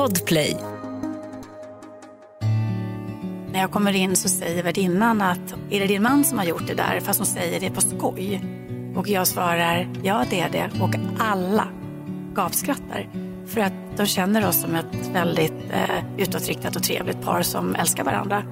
Podplay. 0.00 0.56
När 3.52 3.60
jag 3.60 3.70
kommer 3.70 3.92
in 3.92 4.16
så 4.16 4.28
säger 4.28 4.62
värdinnan 4.62 5.22
att 5.22 5.54
är 5.70 5.80
det 5.80 5.86
din 5.86 6.02
man 6.02 6.24
som 6.24 6.38
har 6.38 6.44
gjort 6.44 6.66
det 6.66 6.74
där? 6.74 7.00
Fast 7.00 7.18
hon 7.20 7.26
säger 7.26 7.60
det 7.60 7.70
på 7.70 7.80
skoj. 7.80 8.40
Och 8.96 9.08
jag 9.08 9.26
svarar 9.26 9.88
ja 10.02 10.24
det 10.30 10.40
är 10.40 10.50
det. 10.50 10.70
Och 10.82 10.94
alla 11.18 11.68
gapskrattar. 12.34 13.08
För 13.46 13.60
att 13.60 13.72
de 13.96 14.06
känner 14.06 14.48
oss 14.48 14.60
som 14.60 14.74
ett 14.74 15.10
väldigt 15.12 15.70
eh, 15.70 16.04
utåtriktat 16.18 16.76
och 16.76 16.82
trevligt 16.82 17.22
par 17.22 17.42
som 17.42 17.74
älskar 17.74 18.04
varandra. 18.04 18.42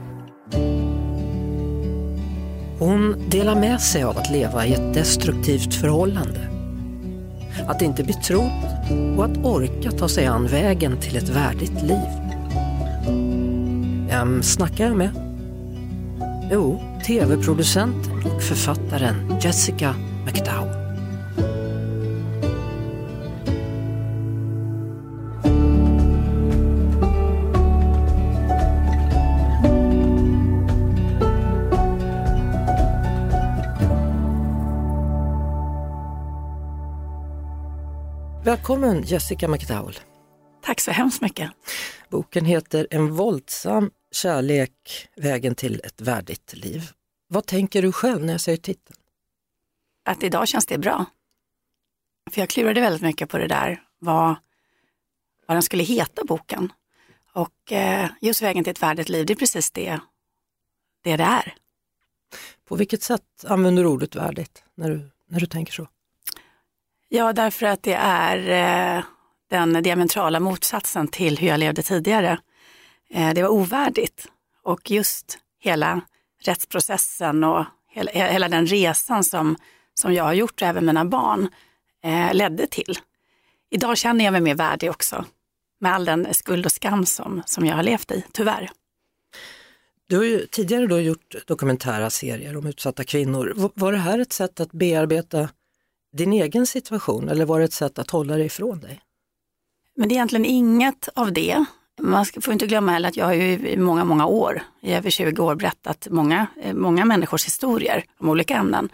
Hon 2.78 3.28
delar 3.30 3.54
med 3.54 3.80
sig 3.80 4.04
av 4.04 4.18
att 4.18 4.30
leva 4.30 4.66
i 4.66 4.72
ett 4.72 4.94
destruktivt 4.94 5.74
förhållande. 5.74 6.50
Att 7.68 7.82
inte 7.82 8.04
bli 8.04 8.14
trodd 8.14 8.77
och 9.16 9.24
att 9.24 9.36
orka 9.44 9.90
ta 9.90 10.08
sig 10.08 10.26
an 10.26 10.46
vägen 10.46 10.96
till 11.00 11.16
ett 11.16 11.28
värdigt 11.28 11.82
liv. 11.82 12.08
Vem 14.08 14.42
snackar 14.42 14.86
jag 14.86 14.96
med? 14.96 15.10
Jo, 16.52 16.80
tv-producenten 17.06 18.24
och 18.24 18.42
författaren 18.42 19.38
Jessica 19.42 19.94
McDowell. 20.26 20.87
Välkommen 38.48 39.02
Jessica 39.02 39.48
McDowell. 39.48 39.98
Tack 40.62 40.80
så 40.80 40.90
hemskt 40.90 41.20
mycket. 41.20 41.50
Boken 42.08 42.44
heter 42.44 42.86
En 42.90 43.12
våldsam 43.14 43.90
kärlek, 44.12 45.08
vägen 45.16 45.54
till 45.54 45.80
ett 45.84 46.00
värdigt 46.00 46.54
liv. 46.56 46.90
Vad 47.26 47.46
tänker 47.46 47.82
du 47.82 47.92
själv 47.92 48.24
när 48.24 48.32
jag 48.32 48.40
säger 48.40 48.58
titeln? 48.58 48.98
Att 50.04 50.22
idag 50.22 50.48
känns 50.48 50.66
det 50.66 50.78
bra. 50.78 51.04
För 52.30 52.40
jag 52.40 52.48
klurade 52.48 52.80
väldigt 52.80 53.02
mycket 53.02 53.28
på 53.28 53.38
det 53.38 53.48
där, 53.48 53.82
vad, 53.98 54.36
vad 55.46 55.56
den 55.56 55.62
skulle 55.62 55.82
heta 55.82 56.24
boken. 56.24 56.72
Och 57.32 57.72
eh, 57.72 58.10
just 58.20 58.42
vägen 58.42 58.64
till 58.64 58.70
ett 58.70 58.82
värdigt 58.82 59.08
liv, 59.08 59.26
det 59.26 59.32
är 59.32 59.36
precis 59.36 59.70
det 59.70 60.00
det, 61.02 61.16
det 61.16 61.24
är. 61.24 61.54
På 62.64 62.76
vilket 62.76 63.02
sätt 63.02 63.44
använder 63.46 63.82
du 63.82 63.88
ordet 63.88 64.16
värdigt 64.16 64.64
när 64.74 64.90
du, 64.90 65.10
när 65.26 65.40
du 65.40 65.46
tänker 65.46 65.72
så? 65.72 65.88
Ja, 67.08 67.32
därför 67.32 67.66
att 67.66 67.82
det 67.82 67.94
är 68.00 68.96
eh, 68.96 69.04
den 69.50 69.82
diametrala 69.82 70.40
motsatsen 70.40 71.08
till 71.08 71.38
hur 71.38 71.48
jag 71.48 71.60
levde 71.60 71.82
tidigare. 71.82 72.38
Eh, 73.10 73.34
det 73.34 73.42
var 73.42 73.48
ovärdigt 73.48 74.26
och 74.62 74.90
just 74.90 75.38
hela 75.60 76.00
rättsprocessen 76.42 77.44
och 77.44 77.64
hela, 77.90 78.10
hela 78.10 78.48
den 78.48 78.66
resan 78.66 79.24
som, 79.24 79.56
som 79.94 80.14
jag 80.14 80.24
har 80.24 80.32
gjort 80.32 80.62
och 80.62 80.68
även 80.68 80.86
mina 80.86 81.04
barn 81.04 81.48
eh, 82.04 82.34
ledde 82.34 82.66
till. 82.66 82.98
Idag 83.70 83.96
känner 83.96 84.24
jag 84.24 84.32
mig 84.32 84.40
mer 84.40 84.54
värdig 84.54 84.90
också 84.90 85.24
med 85.80 85.94
all 85.94 86.04
den 86.04 86.34
skuld 86.34 86.66
och 86.66 86.72
skam 86.72 87.06
som, 87.06 87.42
som 87.46 87.66
jag 87.66 87.76
har 87.76 87.82
levt 87.82 88.10
i, 88.10 88.24
tyvärr. 88.32 88.70
Du 90.08 90.16
har 90.16 90.24
ju 90.24 90.46
tidigare 90.46 90.86
då 90.86 91.00
gjort 91.00 91.34
dokumentära 91.46 92.10
serier 92.10 92.56
om 92.56 92.66
utsatta 92.66 93.04
kvinnor. 93.04 93.70
Var 93.74 93.92
det 93.92 93.98
här 93.98 94.18
ett 94.18 94.32
sätt 94.32 94.60
att 94.60 94.72
bearbeta 94.72 95.48
din 96.12 96.32
egen 96.32 96.66
situation 96.66 97.28
eller 97.28 97.44
var 97.44 97.58
det 97.58 97.64
ett 97.64 97.72
sätt 97.72 97.98
att 97.98 98.10
hålla 98.10 98.36
dig 98.36 98.46
ifrån 98.46 98.80
dig? 98.80 99.00
Men 99.96 100.08
det 100.08 100.12
är 100.12 100.16
egentligen 100.16 100.44
inget 100.44 101.08
av 101.14 101.32
det. 101.32 101.64
Man 102.00 102.26
får 102.40 102.52
inte 102.52 102.66
glömma 102.66 102.92
heller 102.92 103.08
att 103.08 103.16
jag 103.16 103.26
har 103.26 103.32
ju 103.32 103.68
i 103.68 103.76
många, 103.76 104.04
många 104.04 104.26
år, 104.26 104.62
i 104.82 104.92
över 104.92 105.10
20 105.10 105.42
år, 105.42 105.54
berättat 105.54 106.08
många, 106.10 106.46
eh, 106.62 106.74
många 106.74 107.04
människors 107.04 107.46
historier 107.46 108.04
om 108.20 108.28
olika 108.28 108.56
ämnen. 108.56 108.88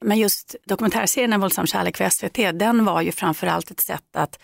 Men 0.00 0.18
just 0.18 0.56
dokumentärserien 0.66 1.32
En 1.32 1.40
våldsam 1.40 1.66
kärlek 1.66 1.96
för 1.96 2.04
SVT, 2.04 2.52
den 2.52 2.84
var 2.84 3.02
ju 3.02 3.12
framförallt 3.12 3.70
ett 3.70 3.80
sätt 3.80 4.16
att 4.16 4.38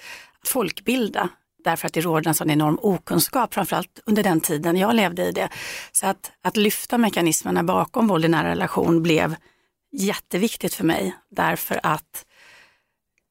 folkbilda 0.44 1.28
därför 1.66 1.86
att 1.86 1.92
det 1.92 2.00
råder 2.00 2.28
en 2.28 2.34
sån 2.34 2.50
enorm 2.50 2.78
okunskap, 2.82 3.54
framförallt 3.54 4.00
under 4.06 4.22
den 4.22 4.40
tiden 4.40 4.76
jag 4.76 4.94
levde 4.94 5.24
i 5.24 5.32
det. 5.32 5.48
Så 5.92 6.06
att, 6.06 6.32
att 6.42 6.56
lyfta 6.56 6.98
mekanismerna 6.98 7.62
bakom 7.62 8.08
våld 8.08 8.24
i 8.24 8.28
nära 8.28 8.50
relation 8.50 9.02
blev 9.02 9.36
jätteviktigt 9.92 10.74
för 10.74 10.84
mig 10.84 11.16
därför 11.30 11.80
att 11.82 12.26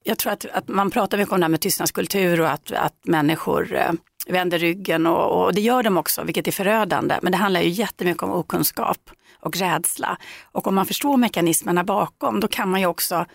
jag 0.03 0.17
tror 0.17 0.33
att, 0.33 0.45
att 0.45 0.67
man 0.67 0.91
pratar 0.91 1.17
mycket 1.17 1.33
om 1.33 1.39
det 1.39 1.43
här 1.43 1.49
med 1.49 1.61
tystnadskultur 1.61 2.41
och 2.41 2.49
att, 2.49 2.71
att 2.71 3.05
människor 3.05 3.75
eh, 3.75 3.91
vänder 4.27 4.59
ryggen 4.59 5.07
och, 5.07 5.45
och, 5.45 5.53
det 5.53 5.61
gör 5.61 5.83
de 5.83 5.97
också, 5.97 6.23
vilket 6.23 6.47
är 6.47 6.51
förödande. 6.51 7.19
Men 7.21 7.31
det 7.31 7.37
handlar 7.37 7.61
ju 7.61 7.69
jättemycket 7.69 8.23
om 8.23 8.31
okunskap 8.31 9.09
och 9.39 9.57
rädsla. 9.57 10.17
Och 10.43 10.67
om 10.67 10.75
man 10.75 10.85
förstår 10.85 11.17
mekanismerna 11.17 11.83
bakom, 11.83 12.39
då 12.39 12.47
kan 12.47 12.69
man 12.69 12.79
ju 12.79 12.85
också, 12.85 13.25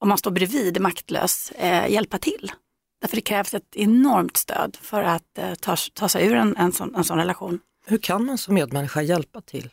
om 0.00 0.08
man 0.08 0.18
står 0.18 0.30
bredvid 0.30 0.80
maktlös, 0.80 1.50
eh, 1.50 1.90
hjälpa 1.90 2.18
till. 2.18 2.52
Därför 3.00 3.16
det 3.16 3.22
krävs 3.22 3.54
ett 3.54 3.76
enormt 3.76 4.36
stöd 4.36 4.76
för 4.80 5.02
att 5.02 5.38
eh, 5.38 5.54
ta, 5.54 5.76
ta 5.94 6.08
sig 6.08 6.26
ur 6.26 6.34
en, 6.34 6.56
en, 6.56 6.72
sån, 6.72 6.94
en 6.94 7.04
sån 7.04 7.18
relation. 7.18 7.60
Hur 7.86 7.98
kan 7.98 8.24
man 8.24 8.38
som 8.38 8.54
medmänniska 8.54 9.02
hjälpa 9.02 9.40
till? 9.40 9.70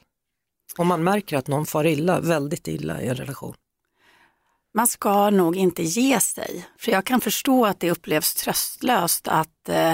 Om 0.77 0.87
man 0.87 1.03
märker 1.03 1.37
att 1.37 1.47
någon 1.47 1.65
far 1.65 1.85
illa, 1.85 2.19
väldigt 2.19 2.67
illa 2.67 3.01
i 3.01 3.07
en 3.07 3.15
relation? 3.15 3.55
Man 4.73 4.87
ska 4.87 5.29
nog 5.29 5.55
inte 5.55 5.83
ge 5.83 6.19
sig. 6.19 6.65
För 6.77 6.91
jag 6.91 7.05
kan 7.05 7.21
förstå 7.21 7.65
att 7.65 7.79
det 7.79 7.91
upplevs 7.91 8.35
tröstlöst 8.35 9.27
att 9.27 9.69
eh, 9.69 9.93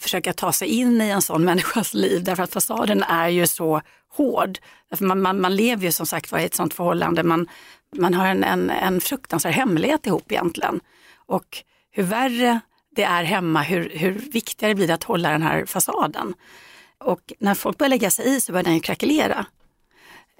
försöka 0.00 0.32
ta 0.32 0.52
sig 0.52 0.68
in 0.68 1.00
i 1.00 1.08
en 1.10 1.22
sån 1.22 1.44
människas 1.50 1.94
liv 1.94 2.24
därför 2.24 2.42
att 2.42 2.52
fasaden 2.52 3.02
är 3.02 3.28
ju 3.28 3.46
så 3.46 3.80
hård. 4.08 4.58
Man, 5.00 5.22
man, 5.22 5.40
man 5.40 5.56
lever 5.56 5.84
ju 5.84 5.92
som 5.92 6.06
sagt 6.06 6.32
var 6.32 6.38
i 6.38 6.44
ett 6.44 6.54
sånt 6.54 6.74
förhållande. 6.74 7.22
Man, 7.22 7.48
man 7.96 8.14
har 8.14 8.26
en, 8.26 8.44
en, 8.44 8.70
en 8.70 9.00
fruktansvärd 9.00 9.54
hemlighet 9.54 10.06
ihop 10.06 10.32
egentligen. 10.32 10.80
Och 11.26 11.62
hur 11.90 12.02
värre 12.02 12.60
det 12.96 13.02
är 13.02 13.24
hemma, 13.24 13.62
hur, 13.62 13.90
hur 13.94 14.12
viktigare 14.12 14.74
blir 14.74 14.86
det 14.86 14.94
att 14.94 15.04
hålla 15.04 15.30
den 15.30 15.42
här 15.42 15.66
fasaden. 15.66 16.34
Och 16.98 17.32
när 17.38 17.54
folk 17.54 17.78
börjar 17.78 17.90
lägga 17.90 18.10
sig 18.10 18.36
i 18.36 18.40
så 18.40 18.52
börjar 18.52 18.64
den 18.64 18.74
ju 18.74 18.80
krackelera. 18.80 19.46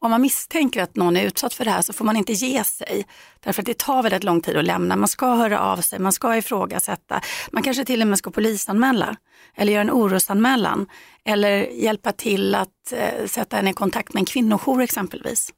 Om 0.04 0.10
man 0.10 0.20
misstänker 0.20 0.82
att 0.82 0.96
någon 0.96 1.16
är 1.16 1.26
utsatt 1.26 1.54
för 1.54 1.64
det 1.64 1.70
här 1.70 1.82
så 1.82 1.92
får 1.92 2.04
man 2.04 2.16
inte 2.16 2.32
ge 2.32 2.64
sig. 2.64 3.06
Därför 3.40 3.62
att 3.62 3.66
det 3.66 3.78
tar 3.78 4.02
väldigt 4.02 4.24
lång 4.24 4.40
tid 4.40 4.56
att 4.56 4.64
lämna. 4.64 4.96
Man 4.96 5.08
ska 5.08 5.34
höra 5.34 5.60
av 5.60 5.76
sig, 5.80 5.98
man 5.98 6.12
ska 6.12 6.36
ifrågasätta. 6.36 7.20
Man 7.52 7.62
kanske 7.62 7.84
till 7.84 8.02
och 8.02 8.08
med 8.08 8.18
ska 8.18 8.30
polisanmäla 8.30 9.16
eller 9.54 9.72
göra 9.72 9.80
en 9.80 9.90
orosanmälan. 9.90 10.86
Eller 11.24 11.62
hjälpa 11.62 12.12
till 12.12 12.54
att 12.54 12.92
eh, 12.92 13.26
sätta 13.26 13.58
en 13.58 13.68
i 13.68 13.72
kontakt 13.72 14.14
med 14.14 14.20
en 14.20 14.24
kvinnojour 14.24 14.82
exempelvis. 14.82 15.52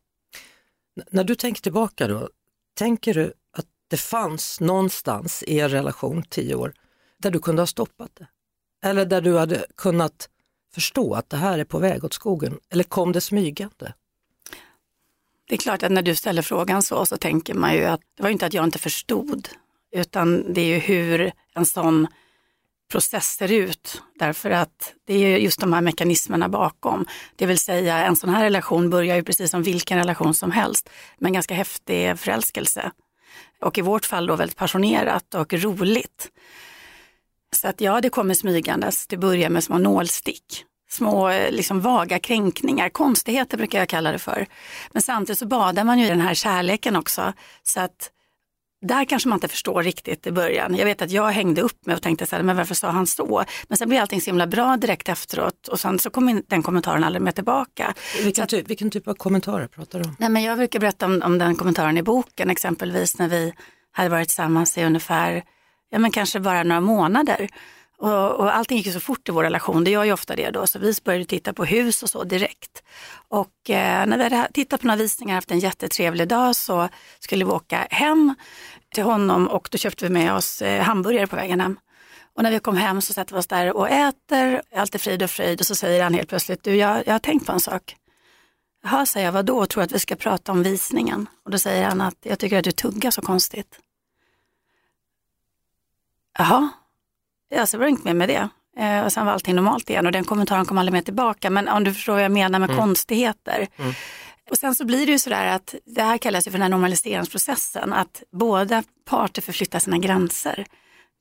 N 0.96 1.04
när 1.10 1.24
du 1.24 1.34
tänker 1.34 1.62
tillbaka 1.62 2.08
då, 2.08 2.28
tänker 2.74 3.14
du 3.14 3.32
att 3.58 3.66
det 3.88 3.96
fanns 3.96 4.60
någonstans 4.60 5.42
i 5.42 5.56
er 5.56 5.68
relation 5.68 6.22
tio 6.22 6.54
år 6.54 6.72
där 7.18 7.30
du 7.30 7.38
kunde 7.38 7.62
ha 7.62 7.66
stoppat 7.66 8.10
det? 8.14 8.26
Eller 8.88 9.04
där 9.04 9.20
du 9.20 9.38
hade 9.38 9.66
kunnat 9.76 10.28
förstå 10.74 11.14
att 11.14 11.30
det 11.30 11.36
här 11.36 11.58
är 11.58 11.64
på 11.64 11.78
väg 11.78 12.04
åt 12.04 12.14
skogen? 12.14 12.58
Eller 12.70 12.84
kom 12.84 13.12
det 13.12 13.20
smygande? 13.20 13.92
Det 15.48 15.54
är 15.54 15.58
klart 15.58 15.82
att 15.82 15.92
när 15.92 16.02
du 16.02 16.14
ställer 16.14 16.42
frågan 16.42 16.82
så, 16.82 17.06
så 17.06 17.16
tänker 17.16 17.54
man 17.54 17.74
ju 17.74 17.84
att 17.84 18.00
det 18.16 18.22
var 18.22 18.30
inte 18.30 18.46
att 18.46 18.54
jag 18.54 18.64
inte 18.64 18.78
förstod, 18.78 19.48
utan 19.92 20.52
det 20.52 20.60
är 20.60 20.66
ju 20.66 20.78
hur 20.78 21.32
en 21.54 21.66
sån 21.66 22.06
process 22.90 23.26
ser 23.26 23.52
ut. 23.52 24.02
Därför 24.18 24.50
att 24.50 24.94
det 25.06 25.14
är 25.14 25.38
just 25.38 25.60
de 25.60 25.72
här 25.72 25.80
mekanismerna 25.80 26.48
bakom. 26.48 27.06
Det 27.36 27.46
vill 27.46 27.58
säga 27.58 27.98
en 27.98 28.16
sån 28.16 28.30
här 28.30 28.44
relation 28.44 28.90
börjar 28.90 29.16
ju 29.16 29.22
precis 29.22 29.50
som 29.50 29.62
vilken 29.62 29.98
relation 29.98 30.34
som 30.34 30.50
helst 30.50 30.90
med 31.18 31.28
en 31.28 31.32
ganska 31.32 31.54
häftig 31.54 32.18
förälskelse. 32.18 32.90
Och 33.60 33.78
i 33.78 33.80
vårt 33.80 34.06
fall 34.06 34.26
då 34.26 34.36
väldigt 34.36 34.56
passionerat 34.56 35.34
och 35.34 35.52
roligt. 35.52 36.30
Så 37.52 37.68
att 37.68 37.80
ja, 37.80 38.00
det 38.00 38.10
kommer 38.10 38.34
smygandes. 38.34 39.06
Det 39.06 39.16
börjar 39.16 39.50
med 39.50 39.64
små 39.64 39.78
nålstick 39.78 40.64
små 40.88 41.28
liksom, 41.50 41.80
vaga 41.80 42.18
kränkningar, 42.18 42.88
konstigheter 42.88 43.56
brukar 43.56 43.78
jag 43.78 43.88
kalla 43.88 44.12
det 44.12 44.18
för. 44.18 44.46
Men 44.92 45.02
samtidigt 45.02 45.38
så 45.38 45.46
badar 45.46 45.84
man 45.84 45.98
ju 45.98 46.06
i 46.06 46.08
den 46.08 46.20
här 46.20 46.34
kärleken 46.34 46.96
också. 46.96 47.32
Så 47.62 47.80
att 47.80 48.10
där 48.86 49.04
kanske 49.04 49.28
man 49.28 49.36
inte 49.36 49.48
förstår 49.48 49.82
riktigt 49.82 50.26
i 50.26 50.32
början. 50.32 50.74
Jag 50.74 50.84
vet 50.84 51.02
att 51.02 51.10
jag 51.10 51.30
hängde 51.30 51.62
upp 51.62 51.86
mig 51.86 51.96
och 51.96 52.02
tänkte 52.02 52.26
så 52.26 52.36
här, 52.36 52.42
men 52.42 52.56
varför 52.56 52.74
sa 52.74 52.90
han 52.90 53.06
så? 53.06 53.44
Men 53.68 53.78
sen 53.78 53.88
blev 53.88 54.02
allting 54.02 54.20
så 54.20 54.26
himla 54.26 54.46
bra 54.46 54.76
direkt 54.76 55.08
efteråt 55.08 55.68
och 55.68 55.80
sen 55.80 55.98
så 55.98 56.10
kom 56.10 56.42
den 56.46 56.62
kommentaren 56.62 57.04
aldrig 57.04 57.22
mer 57.22 57.32
tillbaka. 57.32 57.94
Vilken, 58.24 58.44
att, 58.44 58.50
typ, 58.50 58.70
vilken 58.70 58.90
typ 58.90 59.08
av 59.08 59.14
kommentarer 59.14 59.66
pratar 59.66 59.98
du 59.98 60.04
om? 60.04 60.16
Nej, 60.18 60.28
men 60.28 60.42
jag 60.42 60.58
brukar 60.58 60.80
berätta 60.80 61.06
om, 61.06 61.22
om 61.24 61.38
den 61.38 61.56
kommentaren 61.56 61.98
i 61.98 62.02
boken, 62.02 62.50
exempelvis 62.50 63.18
när 63.18 63.28
vi 63.28 63.52
hade 63.92 64.08
varit 64.08 64.28
tillsammans 64.28 64.78
i 64.78 64.84
ungefär, 64.84 65.42
ja 65.90 65.98
men 65.98 66.10
kanske 66.10 66.40
bara 66.40 66.62
några 66.62 66.80
månader. 66.80 67.48
Och, 67.98 68.32
och 68.32 68.56
allting 68.56 68.76
gick 68.76 68.86
ju 68.86 68.92
så 68.92 69.00
fort 69.00 69.28
i 69.28 69.32
vår 69.32 69.42
relation, 69.42 69.84
det 69.84 69.90
gör 69.90 70.04
ju 70.04 70.12
ofta 70.12 70.36
det 70.36 70.50
då, 70.50 70.66
så 70.66 70.78
vi 70.78 70.94
började 71.04 71.24
titta 71.24 71.52
på 71.52 71.64
hus 71.64 72.02
och 72.02 72.10
så 72.10 72.24
direkt. 72.24 72.82
Och 73.28 73.70
eh, 73.70 74.06
när 74.06 74.16
vi 74.16 74.22
hade 74.22 74.52
tittat 74.52 74.80
på 74.80 74.86
några 74.86 74.96
visningar, 74.96 75.34
haft 75.34 75.50
en 75.50 75.58
jättetrevlig 75.58 76.28
dag, 76.28 76.56
så 76.56 76.88
skulle 77.18 77.44
vi 77.44 77.50
åka 77.50 77.86
hem 77.90 78.34
till 78.94 79.04
honom 79.04 79.48
och 79.48 79.68
då 79.72 79.78
köpte 79.78 80.04
vi 80.04 80.10
med 80.10 80.34
oss 80.34 80.62
eh, 80.62 80.82
hamburgare 80.82 81.26
på 81.26 81.36
vägen 81.36 81.60
hem. 81.60 81.78
Och 82.34 82.42
när 82.42 82.50
vi 82.50 82.60
kom 82.60 82.76
hem 82.76 83.00
så 83.00 83.12
sätter 83.12 83.34
vi 83.34 83.40
oss 83.40 83.46
där 83.46 83.76
och 83.76 83.90
äter, 83.90 84.62
allt 84.74 84.94
är 84.94 84.98
frid 84.98 85.22
och 85.22 85.30
fröjd 85.30 85.60
och 85.60 85.66
så 85.66 85.74
säger 85.74 86.02
han 86.02 86.14
helt 86.14 86.28
plötsligt, 86.28 86.62
du 86.62 86.76
jag, 86.76 87.06
jag 87.06 87.14
har 87.14 87.18
tänkt 87.18 87.46
på 87.46 87.52
en 87.52 87.60
sak. 87.60 87.96
Jaha, 88.82 89.06
säger 89.06 89.26
jag, 89.26 89.32
vadå, 89.32 89.66
tror 89.66 89.82
att 89.82 89.92
vi 89.92 89.98
ska 89.98 90.16
prata 90.16 90.52
om 90.52 90.62
visningen? 90.62 91.26
Och 91.44 91.50
då 91.50 91.58
säger 91.58 91.88
han 91.88 92.00
att 92.00 92.16
jag 92.22 92.38
tycker 92.38 92.58
att 92.58 92.64
du 92.64 92.72
tuggar 92.72 93.10
så 93.10 93.22
konstigt. 93.22 93.78
Jaha, 96.38 96.68
ja, 97.48 97.66
så 97.66 97.78
var 97.78 97.84
det 97.84 97.90
inget 97.90 98.04
mer 98.04 98.14
med 98.14 98.28
det. 98.28 98.48
Eh, 98.78 99.04
och 99.04 99.12
sen 99.12 99.26
var 99.26 99.32
allting 99.32 99.54
normalt 99.54 99.90
igen 99.90 100.06
och 100.06 100.12
den 100.12 100.24
kommentaren 100.24 100.66
kom 100.66 100.78
aldrig 100.78 100.92
mer 100.92 101.02
tillbaka. 101.02 101.50
Men 101.50 101.68
om 101.68 101.84
du 101.84 101.94
förstår 101.94 102.12
vad 102.12 102.24
jag 102.24 102.32
menar 102.32 102.58
med 102.58 102.70
mm. 102.70 102.80
konstigheter. 102.80 103.66
Mm. 103.76 103.92
Och 104.50 104.58
sen 104.58 104.74
så 104.74 104.84
blir 104.84 105.06
det 105.06 105.12
ju 105.12 105.18
sådär 105.18 105.46
att 105.46 105.74
det 105.84 106.02
här 106.02 106.18
kallas 106.18 106.46
ju 106.46 106.50
för 106.50 106.58
den 106.58 106.62
här 106.62 106.68
normaliseringsprocessen, 106.68 107.92
att 107.92 108.22
båda 108.32 108.82
parter 109.04 109.42
förflyttar 109.42 109.78
sina 109.78 109.98
gränser. 109.98 110.66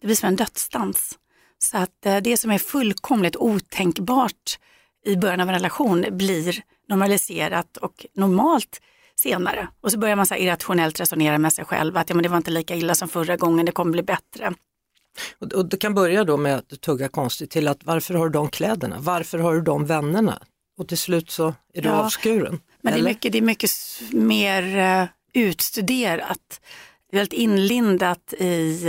Det 0.02 0.08
blir 0.08 0.16
som 0.16 0.28
en 0.28 0.36
dödsdans. 0.36 1.18
Så 1.58 1.78
att 1.78 2.06
eh, 2.06 2.18
det 2.18 2.38
som 2.38 2.52
är 2.52 2.58
fullkomligt 2.58 3.36
otänkbart 3.36 4.60
i 5.06 5.16
början 5.16 5.42
av 5.42 5.50
en 5.50 5.56
relation 5.56 6.06
blir 6.12 6.62
normaliserat 6.90 7.78
och 7.78 8.06
normalt 8.16 8.82
senare. 9.16 9.68
Och 9.82 9.92
så 9.92 10.00
börjar 10.00 10.16
man 10.16 10.26
så 10.26 10.36
irrationellt 10.36 11.00
resonera 11.00 11.38
med 11.38 11.54
sig 11.54 11.66
själv 11.66 11.98
att 11.98 12.10
ja, 12.10 12.16
men 12.16 12.24
det 12.24 12.30
var 12.30 12.38
inte 12.38 12.52
lika 12.52 12.76
illa 12.76 12.96
som 12.96 13.10
förra 13.10 13.38
gången, 13.38 13.66
det 13.66 13.72
kommer 13.72 13.92
bli 13.92 14.04
bättre. 14.04 14.54
Och, 15.40 15.54
och 15.54 15.70
det 15.70 15.78
kan 15.78 15.94
börja 15.94 16.24
då 16.24 16.38
med 16.38 16.56
att 16.56 16.70
du 16.70 16.76
tuggar 16.76 17.08
konstigt 17.08 17.52
till 17.52 17.68
att 17.68 17.84
varför 17.84 18.14
har 18.14 18.26
du 18.26 18.32
de 18.32 18.50
kläderna? 18.50 18.98
Varför 19.00 19.40
har 19.40 19.54
du 19.54 19.62
de 19.62 19.86
vännerna? 19.86 20.42
Och 20.78 20.88
till 20.88 20.98
slut 20.98 21.32
så 21.32 21.48
är 21.74 21.82
du 21.82 21.90
ja, 21.90 21.94
avskuren. 21.94 22.60
Men 22.82 22.94
det 22.94 23.00
är, 23.00 23.04
mycket, 23.04 23.32
det 23.32 23.38
är 23.38 23.42
mycket 23.42 23.72
mer 24.12 25.02
uh, 25.02 25.08
utstuderat. 25.34 26.62
Väldigt 27.12 27.34
inlindat 27.34 28.34
i 28.40 28.82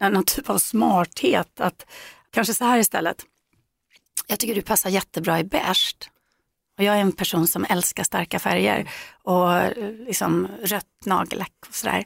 uh, 0.00 0.10
någon 0.10 0.24
typ 0.24 0.50
av 0.50 0.58
smarthet. 0.58 1.60
Att, 1.60 1.86
kanske 2.30 2.54
så 2.54 2.64
här 2.64 2.78
istället. 2.78 3.24
Jag 4.26 4.38
tycker 4.38 4.54
du 4.54 4.62
passar 4.62 4.90
jättebra 4.90 5.40
i 5.40 5.44
beige. 5.44 6.10
Och 6.78 6.84
jag 6.84 6.96
är 6.96 7.00
en 7.00 7.12
person 7.12 7.46
som 7.46 7.66
älskar 7.68 8.04
starka 8.04 8.38
färger 8.38 8.90
och 9.22 9.76
liksom 10.06 10.48
rött 10.62 10.84
nagellack 11.04 11.52
och 11.68 11.74
sådär. 11.74 12.04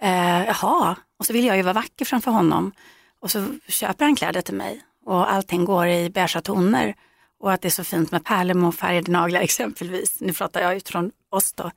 Eh, 0.00 0.46
jaha, 0.46 0.96
och 1.18 1.26
så 1.26 1.32
vill 1.32 1.44
jag 1.44 1.56
ju 1.56 1.62
vara 1.62 1.72
vacker 1.72 2.04
framför 2.04 2.30
honom. 2.30 2.72
Och 3.20 3.30
så 3.30 3.46
köper 3.68 4.04
han 4.04 4.16
kläder 4.16 4.40
till 4.40 4.54
mig 4.54 4.80
och 5.06 5.32
allting 5.32 5.64
går 5.64 5.88
i 5.88 6.10
beiga 6.10 6.40
toner. 6.40 6.94
Och 7.40 7.52
att 7.52 7.62
det 7.62 7.68
är 7.68 7.70
så 7.70 7.84
fint 7.84 8.10
med 8.12 8.24
pärlemorfärgade 8.24 9.12
naglar 9.12 9.40
exempelvis. 9.50 10.16
Nu 10.20 10.32
pratar 10.32 10.60
jag 10.60 10.76
utifrån 10.76 11.10
oss 11.30 11.52
då. 11.52 11.70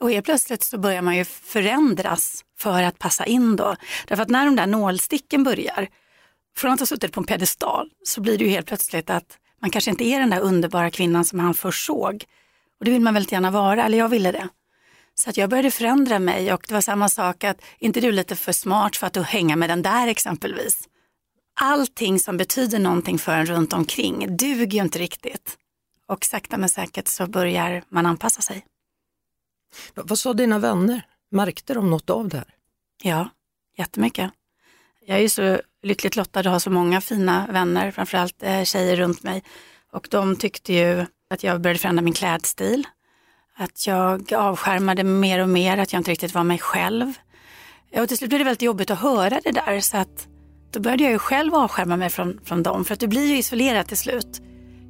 Och 0.00 0.10
helt 0.10 0.24
plötsligt 0.24 0.62
så 0.62 0.78
börjar 0.78 1.02
man 1.02 1.16
ju 1.16 1.24
förändras 1.24 2.44
för 2.58 2.82
att 2.82 2.98
passa 2.98 3.26
in 3.26 3.56
då. 3.56 3.76
Därför 4.06 4.22
att 4.22 4.28
när 4.28 4.44
de 4.44 4.56
där 4.56 4.66
nålsticken 4.66 5.44
börjar, 5.44 5.88
från 6.56 6.72
att 6.72 6.80
ha 6.80 6.86
suttit 6.86 7.12
på 7.12 7.20
en 7.20 7.26
pedestal 7.26 7.90
så 8.04 8.20
blir 8.20 8.38
det 8.38 8.44
ju 8.44 8.50
helt 8.50 8.66
plötsligt 8.66 9.10
att 9.10 9.38
man 9.64 9.70
kanske 9.70 9.90
inte 9.90 10.04
är 10.04 10.20
den 10.20 10.30
där 10.30 10.40
underbara 10.40 10.90
kvinnan 10.90 11.24
som 11.24 11.38
han 11.38 11.54
först 11.54 11.86
såg. 11.86 12.24
Och 12.78 12.84
det 12.84 12.90
vill 12.90 13.00
man 13.00 13.14
väldigt 13.14 13.32
gärna 13.32 13.50
vara, 13.50 13.84
eller 13.84 13.98
jag 13.98 14.08
ville 14.08 14.32
det. 14.32 14.48
Så 15.14 15.30
att 15.30 15.36
jag 15.36 15.50
började 15.50 15.70
förändra 15.70 16.18
mig 16.18 16.52
och 16.52 16.64
det 16.68 16.74
var 16.74 16.80
samma 16.80 17.08
sak 17.08 17.44
att, 17.44 17.62
inte 17.78 18.00
du 18.00 18.12
lite 18.12 18.36
för 18.36 18.52
smart 18.52 18.96
för 18.96 19.06
att 19.06 19.12
du 19.12 19.22
hänga 19.22 19.56
med 19.56 19.70
den 19.70 19.82
där 19.82 20.06
exempelvis. 20.06 20.88
Allting 21.60 22.18
som 22.18 22.36
betyder 22.36 22.78
någonting 22.78 23.18
för 23.18 23.32
en 23.32 23.46
runt 23.46 23.72
omkring 23.72 24.36
duger 24.36 24.76
ju 24.76 24.82
inte 24.82 24.98
riktigt. 24.98 25.58
Och 26.06 26.24
sakta 26.24 26.58
men 26.58 26.68
säkert 26.68 27.08
så 27.08 27.26
börjar 27.26 27.84
man 27.88 28.06
anpassa 28.06 28.42
sig. 28.42 28.66
Vad 29.94 30.18
sa 30.18 30.32
dina 30.32 30.58
vänner? 30.58 31.06
Märkte 31.30 31.74
de 31.74 31.90
något 31.90 32.10
av 32.10 32.28
det 32.28 32.36
här? 32.36 32.54
Ja, 33.02 33.28
jättemycket. 33.76 34.30
Jag 35.06 35.18
är 35.18 35.22
ju 35.22 35.28
så 35.28 35.60
lyckligt 35.82 36.16
lottad 36.16 36.40
att 36.40 36.46
ha 36.46 36.60
så 36.60 36.70
många 36.70 37.00
fina 37.00 37.46
vänner, 37.50 37.90
framförallt 37.90 38.42
eh, 38.42 38.64
tjejer 38.64 38.96
runt 38.96 39.22
mig. 39.22 39.42
Och 39.92 40.08
de 40.10 40.36
tyckte 40.36 40.72
ju 40.72 41.06
att 41.30 41.44
jag 41.44 41.60
började 41.60 41.78
förändra 41.78 42.02
min 42.02 42.14
klädstil. 42.14 42.86
Att 43.56 43.86
jag 43.86 44.32
avskärmade 44.32 45.04
mer 45.04 45.38
och 45.38 45.48
mer, 45.48 45.78
att 45.78 45.92
jag 45.92 46.00
inte 46.00 46.10
riktigt 46.10 46.34
var 46.34 46.44
mig 46.44 46.58
själv. 46.58 47.12
Och 47.96 48.08
till 48.08 48.18
slut 48.18 48.30
blev 48.30 48.38
det 48.38 48.44
väldigt 48.44 48.62
jobbigt 48.62 48.90
att 48.90 48.98
höra 48.98 49.40
det 49.44 49.52
där 49.52 49.80
så 49.80 49.96
att 49.96 50.28
då 50.70 50.80
började 50.80 51.02
jag 51.02 51.12
ju 51.12 51.18
själv 51.18 51.54
avskärma 51.54 51.96
mig 51.96 52.10
från, 52.10 52.40
från 52.44 52.62
dem 52.62 52.84
för 52.84 52.94
att 52.94 53.00
du 53.00 53.06
blir 53.06 53.26
ju 53.26 53.36
isolerad 53.36 53.86
till 53.86 53.96
slut. 53.96 54.42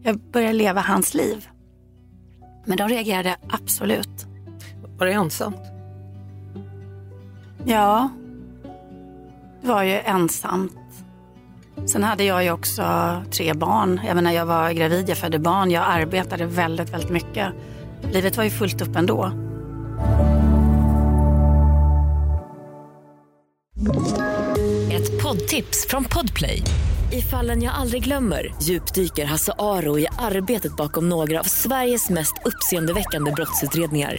Jag 0.02 0.19
började 0.19 0.52
leva 0.52 0.81
hans 0.81 1.14
liv. 1.14 1.49
Men 2.67 2.76
de 2.76 2.88
reagerade 2.88 3.37
absolut. 3.49 4.26
Var 4.99 5.06
det 5.06 5.12
ensamt? 5.12 5.62
Ja, 7.67 8.10
var 9.64 9.82
ju 9.82 10.00
ensamt. 10.00 10.72
Sen 11.87 12.05
hade 12.05 12.25
jag 12.25 12.44
ju 12.44 12.50
också 12.50 12.82
tre 13.31 13.55
barn. 13.55 14.00
Även 14.08 14.25
när 14.25 14.32
jag 14.32 14.46
var 14.46 14.70
gravid, 14.70 15.08
jag 15.08 15.19
födde 15.19 15.38
barn. 15.38 15.70
Jag 15.70 15.84
arbetade 15.87 16.46
väldigt, 16.46 16.90
väldigt 16.90 17.11
mycket. 17.11 17.46
Livet 18.12 18.37
var 18.37 18.44
ju 18.44 18.50
fullt 18.50 18.82
upp 18.82 18.96
ändå. 18.96 19.32
Ett 24.93 25.22
poddtips 25.22 25.87
från 25.88 26.05
Podplay. 26.05 26.62
I 27.12 27.22
fallen 27.22 27.62
jag 27.62 27.75
aldrig 27.75 28.05
glömmer 28.05 28.55
djupdyker 28.62 29.25
Hasse 29.25 29.52
Aro 29.58 29.99
i 29.99 30.06
arbetet 30.19 30.76
bakom 30.76 31.08
några 31.08 31.40
av 31.40 31.44
Sveriges 31.44 32.10
mest 32.10 32.34
uppseendeväckande 32.44 33.32
brottsutredningar 33.32 34.19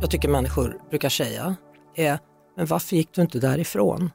jag 0.00 0.10
tycker 0.10 0.28
människor 0.28 0.80
brukar 0.90 1.08
säga 1.08 1.56
är, 1.94 2.18
men 2.56 2.66
varför 2.66 2.96
gick 2.96 3.12
du 3.12 3.22
inte 3.22 3.38
därifrån? 3.38 4.10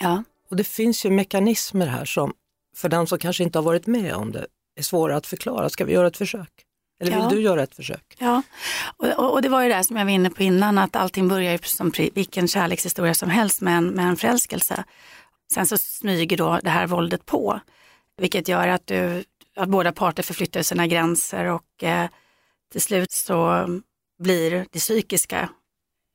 Ja. 0.00 0.24
Och 0.50 0.56
det 0.56 0.64
finns 0.64 1.06
ju 1.06 1.10
mekanismer 1.10 1.86
här 1.86 2.04
som 2.04 2.32
för 2.76 2.88
den 2.88 3.06
som 3.06 3.18
kanske 3.18 3.42
inte 3.42 3.58
har 3.58 3.64
varit 3.64 3.86
med 3.86 4.14
om 4.14 4.32
det 4.32 4.46
är 4.76 4.82
svåra 4.82 5.16
att 5.16 5.26
förklara. 5.26 5.68
Ska 5.68 5.84
vi 5.84 5.92
göra 5.92 6.06
ett 6.06 6.16
försök? 6.16 6.50
Eller 7.00 7.12
vill 7.12 7.20
ja. 7.22 7.28
du 7.28 7.40
göra 7.40 7.62
ett 7.62 7.74
försök? 7.74 8.16
Ja, 8.18 8.42
och, 8.96 9.32
och, 9.32 9.42
det 9.42 9.48
var 9.48 9.62
ju 9.62 9.68
det 9.68 9.84
som 9.84 9.96
jag 9.96 10.04
var 10.04 10.12
inne 10.12 10.30
på 10.30 10.42
innan, 10.42 10.78
att 10.78 10.96
allting 10.96 11.28
börjar 11.28 11.52
ju 11.52 11.58
som 11.58 11.92
vilken 12.14 12.48
kärlekshistoria 12.48 13.14
som 13.14 13.30
helst 13.30 13.60
med 13.60 13.78
en, 13.78 13.86
med 13.86 14.04
en 14.04 14.16
förälskelse. 14.16 14.84
Sen 15.54 15.66
så 15.66 15.78
smyger 15.78 16.36
då 16.36 16.60
det 16.62 16.70
här 16.70 16.86
våldet 16.86 17.26
på, 17.26 17.60
vilket 18.16 18.48
gör 18.48 18.68
att, 18.68 18.86
du, 18.86 19.24
att 19.56 19.68
båda 19.68 19.92
parter 19.92 20.22
förflyttar 20.22 20.62
sina 20.62 20.86
gränser 20.86 21.44
och 21.44 21.84
eh, 21.84 22.08
till 22.72 22.80
slut 22.80 23.12
så 23.12 23.66
blir 24.20 24.50
det 24.50 24.78
psykiska 24.78 25.48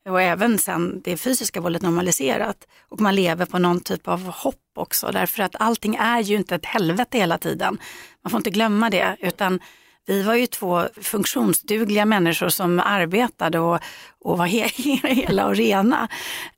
och 0.09 0.21
även 0.21 0.57
sen 0.57 1.01
det 1.03 1.17
fysiska 1.17 1.61
våldet 1.61 1.81
normaliserat. 1.81 2.67
Och 2.89 3.01
man 3.01 3.15
lever 3.15 3.45
på 3.45 3.59
någon 3.59 3.79
typ 3.79 4.07
av 4.07 4.27
hopp 4.27 4.55
också 4.75 5.11
därför 5.11 5.43
att 5.43 5.55
allting 5.59 5.95
är 5.95 6.19
ju 6.21 6.35
inte 6.35 6.55
ett 6.55 6.65
helvete 6.65 7.17
hela 7.17 7.37
tiden. 7.37 7.77
Man 8.23 8.31
får 8.31 8.37
inte 8.37 8.49
glömma 8.49 8.89
det 8.89 9.17
utan 9.19 9.59
vi 10.07 10.23
var 10.23 10.33
ju 10.33 10.47
två 10.47 10.83
funktionsdugliga 11.01 12.05
människor 12.05 12.49
som 12.49 12.79
arbetade 12.79 13.59
och, 13.59 13.79
och 14.19 14.37
var 14.37 14.45
hela 15.07 15.45
och 15.45 15.55
rena. 15.55 16.09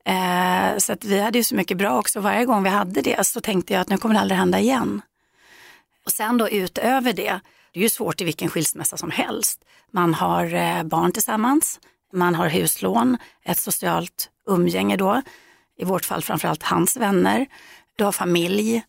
Eh, 0.04 0.78
så 0.78 0.92
att 0.92 1.04
vi 1.04 1.20
hade 1.20 1.38
ju 1.38 1.44
så 1.44 1.54
mycket 1.54 1.76
bra 1.76 1.98
också. 1.98 2.20
Varje 2.20 2.44
gång 2.44 2.62
vi 2.62 2.70
hade 2.70 3.00
det 3.02 3.26
så 3.26 3.40
tänkte 3.40 3.72
jag 3.72 3.80
att 3.80 3.88
nu 3.88 3.98
kommer 3.98 4.14
det 4.14 4.20
aldrig 4.20 4.38
hända 4.38 4.60
igen. 4.60 5.02
Och 6.04 6.12
sen 6.12 6.38
då 6.38 6.48
utöver 6.48 7.12
det, 7.12 7.40
det 7.72 7.80
är 7.80 7.82
ju 7.82 7.88
svårt 7.88 8.20
i 8.20 8.24
vilken 8.24 8.48
skilsmässa 8.48 8.96
som 8.96 9.10
helst. 9.10 9.64
Man 9.90 10.14
har 10.14 10.54
eh, 10.54 10.82
barn 10.82 11.12
tillsammans, 11.12 11.80
man 12.12 12.34
har 12.34 12.48
huslån, 12.48 13.18
ett 13.42 13.58
socialt 13.58 14.30
umgänge 14.46 14.96
då, 14.96 15.22
i 15.76 15.84
vårt 15.84 16.04
fall 16.04 16.22
framförallt 16.22 16.62
hans 16.62 16.96
vänner. 16.96 17.46
Du 17.96 18.04
har 18.04 18.12
familj 18.12 18.82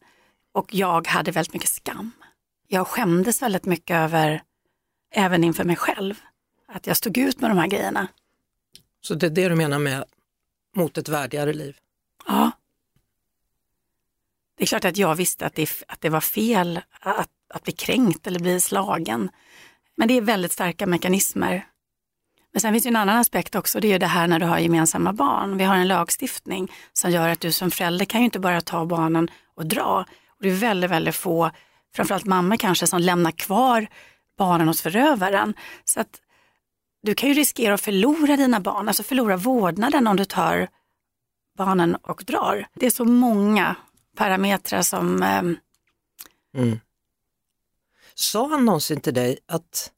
och 0.54 0.74
jag 0.74 1.08
hade 1.08 1.32
väldigt 1.32 1.54
mycket 1.54 1.70
skam. 1.70 2.12
Jag 2.68 2.88
skämdes 2.88 3.42
väldigt 3.42 3.66
mycket 3.66 3.96
över, 3.96 4.44
även 5.12 5.44
inför 5.44 5.64
mig 5.64 5.76
själv, 5.76 6.22
att 6.68 6.88
jag 6.88 6.98
stod 6.98 7.18
ut 7.18 7.42
med 7.42 7.52
de 7.52 7.58
här 7.58 7.68
grejerna. 7.68 8.08
Så 9.02 9.14
det 9.14 9.26
är 9.26 9.30
det 9.30 9.50
du 9.50 9.56
menar 9.56 9.80
med 9.80 10.04
mot 10.76 10.98
ett 10.98 11.10
värdigare 11.10 11.54
liv? 11.54 11.78
Ja. 12.28 12.52
Det 14.56 14.64
är 14.64 14.68
klart 14.68 14.86
att 14.86 14.98
jag 14.98 15.16
visste 15.16 15.46
att 15.46 15.56
det, 15.56 15.70
att 15.88 16.02
det 16.02 16.10
var 16.10 16.22
fel 16.22 16.82
att, 17.00 17.30
att 17.54 17.64
bli 17.64 17.74
kränkt 17.74 18.28
eller 18.28 18.40
bli 18.40 18.60
slagen. 18.60 19.30
Men 19.98 20.08
det 20.08 20.14
är 20.14 20.22
väldigt 20.22 20.52
starka 20.52 20.86
mekanismer. 20.86 21.66
Men 22.52 22.62
sen 22.62 22.74
finns 22.74 22.84
det 22.84 22.90
en 22.90 22.96
annan 22.96 23.18
aspekt 23.18 23.56
också, 23.56 23.80
det 23.80 23.88
är 23.88 23.92
ju 23.92 23.98
det 23.98 24.06
här 24.06 24.28
när 24.28 24.40
du 24.40 24.46
har 24.46 24.60
gemensamma 24.60 25.14
barn. 25.14 25.58
Vi 25.58 25.64
har 25.64 25.76
en 25.76 25.88
lagstiftning 25.88 26.72
som 26.94 27.12
gör 27.12 27.30
att 27.30 27.40
du 27.40 27.52
som 27.52 27.72
förälder 27.72 28.06
kan 28.06 28.22
ju 28.22 28.26
inte 28.26 28.40
bara 28.40 28.62
ta 28.62 28.86
barnen 28.86 29.30
och 29.56 29.66
dra. 29.66 30.06
Och 30.28 30.44
det 30.44 30.50
är 30.50 30.54
väldigt, 30.54 30.92
väldigt 30.92 31.16
få, 31.16 31.52
framförallt 31.96 32.26
mammor 32.26 32.56
kanske, 32.56 32.88
som 32.88 33.00
lämnar 33.00 33.32
kvar 33.32 33.88
barnen 34.38 34.68
hos 34.68 34.82
förövaren. 34.82 35.54
Så 35.86 36.00
att 36.00 36.22
du 37.02 37.16
kan 37.16 37.30
ju 37.30 37.36
riskera 37.36 37.74
att 37.74 37.82
förlora 37.82 38.38
dina 38.38 38.60
barn, 38.60 38.88
alltså 38.88 39.04
förlora 39.04 39.38
vårdnaden 39.38 40.08
om 40.08 40.16
du 40.16 40.26
tar 40.26 40.68
barnen 41.58 41.96
och 41.96 42.24
drar. 42.28 42.68
Det 42.74 42.86
är 42.86 42.90
så 42.90 43.06
många 43.06 43.76
parametrar 44.18 44.82
som... 44.82 45.24
Eh... 45.24 45.42
Mm. 46.62 46.80
Sa 48.20 48.48
han 48.48 48.66
någonsin 48.66 49.02
till 49.02 49.14
dig 49.14 49.38
att 49.48 49.92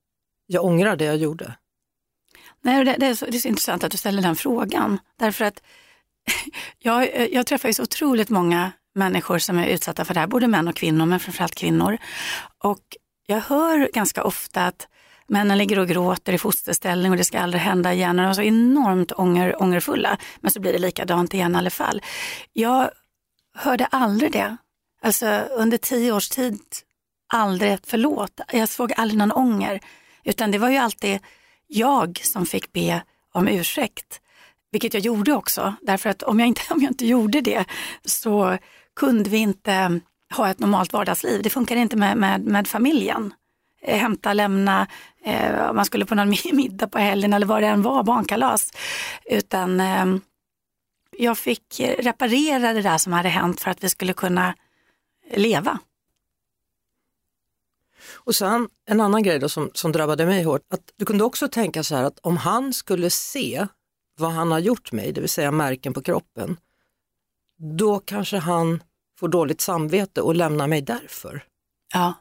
jag 0.46 0.66
ångrar 0.66 0.96
det 0.96 1.06
jag 1.06 1.18
gjorde? 1.18 1.56
Nej, 2.62 2.86
det, 2.86 2.96
det, 3.00 3.06
är 3.06 3.16
så, 3.16 3.26
det 3.26 3.38
är 3.38 3.40
så 3.40 3.48
intressant 3.48 3.84
att 3.84 3.92
du 3.92 3.98
ställer 3.98 4.22
den 4.22 4.36
frågan. 4.36 5.00
Därför 5.20 5.46
att 5.46 5.62
jag, 6.80 7.30
jag 7.34 7.46
träffar 7.46 7.70
ju 7.70 7.74
så 7.74 7.84
otroligt 7.84 8.30
många 8.30 8.72
människor 8.96 9.40
som 9.40 9.58
är 9.58 9.68
utsatta 9.68 10.06
för 10.06 10.14
det 10.14 10.20
här, 10.20 10.28
både 10.28 10.48
män 10.48 10.68
och 10.68 10.76
kvinnor, 10.76 11.06
men 11.06 11.20
framförallt 11.20 11.56
kvinnor. 11.56 11.98
Och 12.64 12.82
jag 13.26 13.40
hör 13.40 13.90
ganska 13.94 14.24
ofta 14.24 14.66
att 14.66 14.88
männen 15.28 15.58
ligger 15.58 15.80
och 15.80 15.88
gråter 15.88 16.34
i 16.34 16.38
fosterställning 16.38 17.12
och 17.12 17.18
det 17.18 17.24
ska 17.24 17.40
aldrig 17.40 17.62
hända 17.62 17.94
igen. 17.94 18.20
Och 18.20 18.24
de 18.24 18.30
är 18.30 18.34
så 18.34 18.42
enormt 18.42 19.12
ånger, 19.12 19.62
ångerfulla, 19.62 20.18
men 20.40 20.52
så 20.52 20.60
blir 20.60 20.74
det 20.74 20.80
likadant 20.80 21.34
igen 21.34 21.56
i 21.56 21.58
alla 21.58 21.70
fall. 21.70 22.02
Jag 22.54 22.90
hörde 23.56 23.86
aldrig 23.86 24.32
det. 24.32 24.58
Alltså 25.02 25.26
under 25.52 25.78
tio 25.78 26.12
års 26.12 26.30
tid, 26.30 26.60
aldrig 27.32 27.72
ett 27.72 27.88
förlåt. 27.88 28.42
Jag 28.52 28.70
såg 28.70 28.94
aldrig 28.98 29.18
någon 29.18 29.32
ånger, 29.32 29.80
utan 30.24 30.52
det 30.52 30.58
var 30.58 30.70
ju 30.70 30.78
alltid 30.78 31.20
jag 31.68 32.20
som 32.24 32.46
fick 32.46 32.74
be 32.74 33.02
om 33.34 33.48
ursäkt. 33.48 34.22
Vilket 34.72 34.94
jag 34.94 35.04
gjorde 35.04 35.34
också, 35.34 35.76
därför 35.82 36.10
att 36.10 36.24
om 36.24 36.40
jag 36.40 36.48
inte, 36.48 36.62
om 36.70 36.82
jag 36.82 36.92
inte 36.92 37.06
gjorde 37.06 37.42
det 37.42 37.66
så 38.06 38.58
kunde 38.96 39.30
vi 39.30 39.38
inte 39.38 40.00
ha 40.34 40.50
ett 40.50 40.60
normalt 40.60 40.94
vardagsliv. 40.94 41.42
Det 41.44 41.50
funkar 41.50 41.76
inte 41.76 41.96
med, 41.96 42.18
med, 42.18 42.42
med 42.42 42.68
familjen. 42.68 43.34
Eh, 43.82 43.98
hämta, 43.98 44.34
lämna, 44.34 44.88
eh, 45.26 45.74
man 45.74 45.86
skulle 45.86 46.06
på 46.06 46.16
någon 46.16 46.30
middag 46.52 46.88
på 46.88 47.00
helgen 47.00 47.34
eller 47.34 47.46
vad 47.46 47.64
det 47.64 47.68
än 47.68 47.82
var, 47.82 48.04
barnkalas. 48.04 48.72
Utan 49.26 49.80
eh, 49.80 50.06
jag 51.18 51.38
fick 51.38 51.80
reparera 52.00 52.74
det 52.74 52.82
där 52.82 52.98
som 52.98 53.14
hade 53.14 53.30
hänt 53.30 53.62
för 53.62 53.72
att 53.72 53.84
vi 53.84 53.90
skulle 53.90 54.14
kunna 54.14 54.56
leva. 55.34 55.80
Och 58.24 58.36
sen 58.36 58.70
en 58.86 59.02
annan 59.02 59.24
grej 59.24 59.40
då 59.40 59.50
som, 59.50 59.72
som 59.74 59.92
drabbade 59.92 60.26
mig 60.26 60.44
hårt, 60.44 60.62
att 60.74 60.92
du 60.96 61.06
kunde 61.06 61.24
också 61.24 61.48
tänka 61.48 61.84
så 61.84 61.96
här 61.96 62.04
att 62.04 62.20
om 62.20 62.38
han 62.38 62.74
skulle 62.74 63.10
se 63.10 63.68
vad 64.20 64.32
han 64.32 64.52
har 64.52 64.60
gjort 64.60 64.92
mig, 64.92 65.12
det 65.12 65.22
vill 65.22 65.30
säga 65.30 65.52
märken 65.52 65.94
på 65.94 66.02
kroppen, 66.02 66.58
då 67.78 68.00
kanske 68.00 68.38
han 68.38 68.84
får 69.20 69.28
dåligt 69.28 69.62
samvete 69.62 70.22
och 70.22 70.36
lämnar 70.36 70.68
mig 70.68 70.82
därför. 70.82 71.44
Ja. 71.94 72.14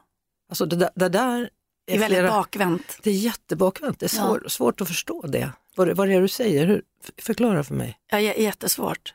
Alltså 0.49 0.65
det, 0.65 0.91
det 0.95 1.09
där 1.09 1.39
är, 1.39 1.49
det 1.87 1.93
är 1.95 1.99
väldigt 1.99 2.19
flera, 2.19 2.31
bakvänt. 2.31 2.99
Det 3.03 3.09
är 3.09 3.13
jättebakvänt, 3.13 3.99
det 3.99 4.05
är 4.05 4.07
svår, 4.07 4.39
ja. 4.43 4.49
svårt 4.49 4.81
att 4.81 4.87
förstå 4.87 5.21
det. 5.21 5.51
Vad, 5.75 5.89
vad 5.97 6.09
är 6.09 6.15
det 6.15 6.21
du 6.21 6.27
säger? 6.27 6.67
Hur, 6.67 6.81
förklara 7.17 7.63
för 7.63 7.73
mig. 7.73 7.99
Ja, 8.11 8.19
jättesvårt. 8.19 9.13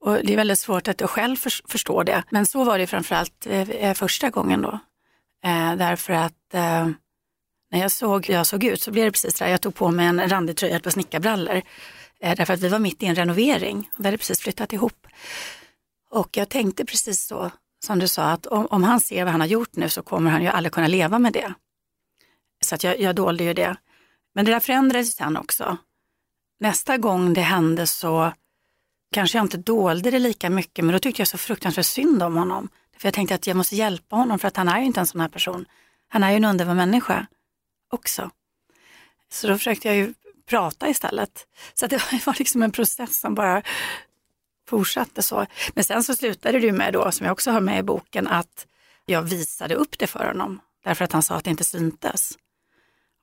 Och 0.00 0.14
det 0.14 0.32
är 0.32 0.36
väldigt 0.36 0.58
svårt 0.58 0.88
att 0.88 1.02
själv 1.10 1.36
förstå 1.68 2.02
det. 2.02 2.24
Men 2.30 2.46
så 2.46 2.64
var 2.64 2.78
det 2.78 2.86
framförallt 2.86 3.46
eh, 3.46 3.94
första 3.94 4.30
gången 4.30 4.62
då. 4.62 4.78
Eh, 5.44 5.76
därför 5.76 6.12
att 6.12 6.54
eh, 6.54 6.88
när 7.70 7.80
jag 7.80 7.90
såg 7.90 8.26
hur 8.26 8.34
jag 8.34 8.46
såg 8.46 8.64
ut 8.64 8.82
så 8.82 8.90
blev 8.90 9.04
det 9.04 9.12
precis 9.12 9.34
där. 9.34 9.48
Jag 9.48 9.60
tog 9.60 9.74
på 9.74 9.90
mig 9.90 10.06
en 10.06 10.28
randig 10.28 10.56
tröja, 10.56 10.76
ett 10.76 10.82
par 10.82 10.90
snickarbrallor. 10.90 11.62
Eh, 12.20 12.36
därför 12.36 12.54
att 12.54 12.60
vi 12.60 12.68
var 12.68 12.78
mitt 12.78 13.02
i 13.02 13.06
en 13.06 13.14
renovering. 13.14 13.90
Vi 13.96 14.04
hade 14.04 14.18
precis 14.18 14.40
flyttat 14.40 14.72
ihop. 14.72 15.06
Och 16.10 16.36
jag 16.36 16.48
tänkte 16.48 16.84
precis 16.84 17.26
så 17.26 17.50
som 17.84 17.98
du 17.98 18.08
sa, 18.08 18.24
att 18.24 18.46
om, 18.46 18.66
om, 18.66 18.84
han 18.84 19.00
ser 19.00 19.24
vad 19.24 19.32
han 19.32 19.40
har 19.40 19.48
gjort 19.48 19.76
nu 19.76 19.88
så 19.88 20.02
kommer 20.02 20.30
han 20.30 20.42
ju 20.42 20.48
aldrig 20.48 20.72
kunna 20.72 20.86
leva 20.86 21.18
med 21.18 21.32
det. 21.32 21.54
Så 22.64 22.74
att 22.74 22.84
jag, 22.84 23.00
jag 23.00 23.14
dolde 23.14 23.44
ju 23.44 23.54
det. 23.54 23.76
Men 24.34 24.44
det 24.44 24.52
där 24.52 24.60
förändrades 24.60 25.14
sen 25.14 25.36
också. 25.36 25.76
Nästa 26.60 26.96
gång 26.96 27.34
det 27.34 27.40
hände 27.40 27.86
så 27.86 28.32
kanske 29.12 29.38
jag 29.38 29.44
inte 29.44 29.56
dolde 29.56 30.10
det 30.10 30.18
lika 30.18 30.50
mycket, 30.50 30.84
men 30.84 30.92
då 30.92 30.98
tyckte 30.98 31.20
jag 31.20 31.28
så 31.28 31.38
fruktansvärt 31.38 31.86
synd 31.86 32.22
om 32.22 32.36
honom. 32.36 32.68
För 32.98 33.06
jag 33.06 33.14
tänkte 33.14 33.34
att 33.34 33.46
jag 33.46 33.56
måste 33.56 33.76
hjälpa 33.76 34.16
honom 34.16 34.38
för 34.38 34.48
att 34.48 34.56
han 34.56 34.68
är 34.68 34.80
ju 34.80 34.86
inte 34.86 35.00
en 35.00 35.06
sån 35.06 35.20
här 35.20 35.28
person. 35.28 35.66
Han 36.08 36.22
är 36.22 36.30
ju 36.30 36.36
en 36.36 36.44
underbar 36.44 36.74
människa 36.74 37.26
också. 37.90 38.30
Så 39.30 39.46
då 39.48 39.58
försökte 39.58 39.88
jag 39.88 39.96
ju 39.96 40.14
prata 40.46 40.88
istället. 40.88 41.46
Så 41.74 41.86
det 41.86 42.12
var 42.26 42.38
liksom 42.38 42.62
en 42.62 42.72
process 42.72 43.20
som 43.20 43.34
bara 43.34 43.62
fortsatte 44.68 45.22
så. 45.22 45.46
Men 45.74 45.84
sen 45.84 46.04
så 46.04 46.14
slutade 46.14 46.58
det 46.58 46.66
ju 46.66 46.72
med 46.72 46.92
då, 46.92 47.12
som 47.12 47.26
jag 47.26 47.32
också 47.32 47.50
har 47.50 47.60
med 47.60 47.78
i 47.78 47.82
boken, 47.82 48.26
att 48.26 48.66
jag 49.06 49.22
visade 49.22 49.74
upp 49.74 49.98
det 49.98 50.06
för 50.06 50.26
honom. 50.26 50.60
Därför 50.84 51.04
att 51.04 51.12
han 51.12 51.22
sa 51.22 51.34
att 51.34 51.44
det 51.44 51.50
inte 51.50 51.64
syntes. 51.64 52.38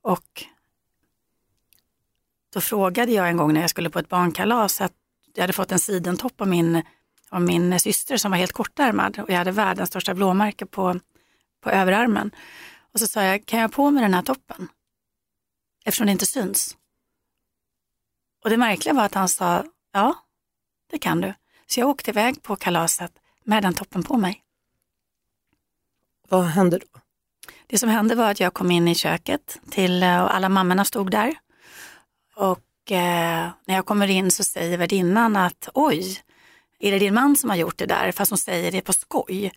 Och 0.01 0.45
då 2.53 2.61
frågade 2.61 3.11
jag 3.11 3.29
en 3.29 3.37
gång 3.37 3.53
när 3.53 3.61
jag 3.61 3.69
skulle 3.69 3.89
på 3.89 3.99
ett 3.99 4.09
barnkalas 4.09 4.81
att 4.81 4.93
jag 5.33 5.43
hade 5.43 5.53
fått 5.53 5.71
en 5.71 5.79
sidentopp 5.79 6.41
av 6.41 6.47
min 6.47 6.81
av 7.35 7.41
min 7.41 7.79
syster 7.79 8.17
som 8.17 8.31
var 8.31 8.37
helt 8.37 8.51
kortärmad 8.51 9.19
och 9.19 9.29
jag 9.29 9.37
hade 9.37 9.51
världens 9.51 9.89
största 9.89 10.13
blåmärke 10.13 10.65
på, 10.65 10.99
på 11.61 11.69
överarmen. 11.69 12.31
Och 12.93 12.99
så 12.99 13.07
sa 13.07 13.23
jag, 13.23 13.45
kan 13.45 13.59
jag 13.59 13.71
på 13.71 13.91
mig 13.91 14.01
den 14.01 14.13
här 14.13 14.21
toppen? 14.21 14.67
Eftersom 15.85 16.05
det 16.05 16.11
inte 16.11 16.25
syns. 16.25 16.77
Och 18.43 18.49
det 18.49 18.57
märkliga 18.57 18.93
var 18.93 19.03
att 19.03 19.13
han 19.13 19.29
sa, 19.29 19.63
ja, 19.93 20.15
det 20.91 20.97
kan 20.97 21.21
du. 21.21 21.33
Så 21.67 21.79
jag 21.79 21.89
åkte 21.89 22.11
iväg 22.11 22.43
på 22.43 22.55
kalaset 22.55 23.11
med 23.43 23.63
den 23.63 23.73
toppen 23.73 24.03
på 24.03 24.17
mig. 24.17 24.41
Vad 26.29 26.43
hände 26.43 26.77
då? 26.77 26.99
Det 27.67 27.77
som 27.77 27.89
hände 27.89 28.15
var 28.15 28.31
att 28.31 28.39
jag 28.39 28.53
kom 28.53 28.71
in 28.71 28.87
i 28.87 28.95
köket 28.95 29.59
till, 29.69 30.03
och 30.03 30.35
alla 30.35 30.49
mammorna 30.49 30.85
stod 30.85 31.11
där. 31.11 31.35
Och 32.35 32.91
eh, 32.91 33.49
när 33.65 33.75
jag 33.75 33.85
kommer 33.85 34.07
in 34.07 34.31
så 34.31 34.43
säger 34.43 34.77
värdinnan 34.77 35.35
att 35.35 35.69
oj, 35.73 36.24
är 36.85 36.91
det 36.91 36.99
din 36.99 37.13
man 37.13 37.35
som 37.35 37.49
har 37.49 37.57
gjort 37.57 37.77
det 37.77 37.85
där? 37.85 38.11
Fast 38.11 38.31
hon 38.31 38.37
säger 38.37 38.71
det 38.71 38.81
på 38.81 38.93
skoj. 38.93 39.51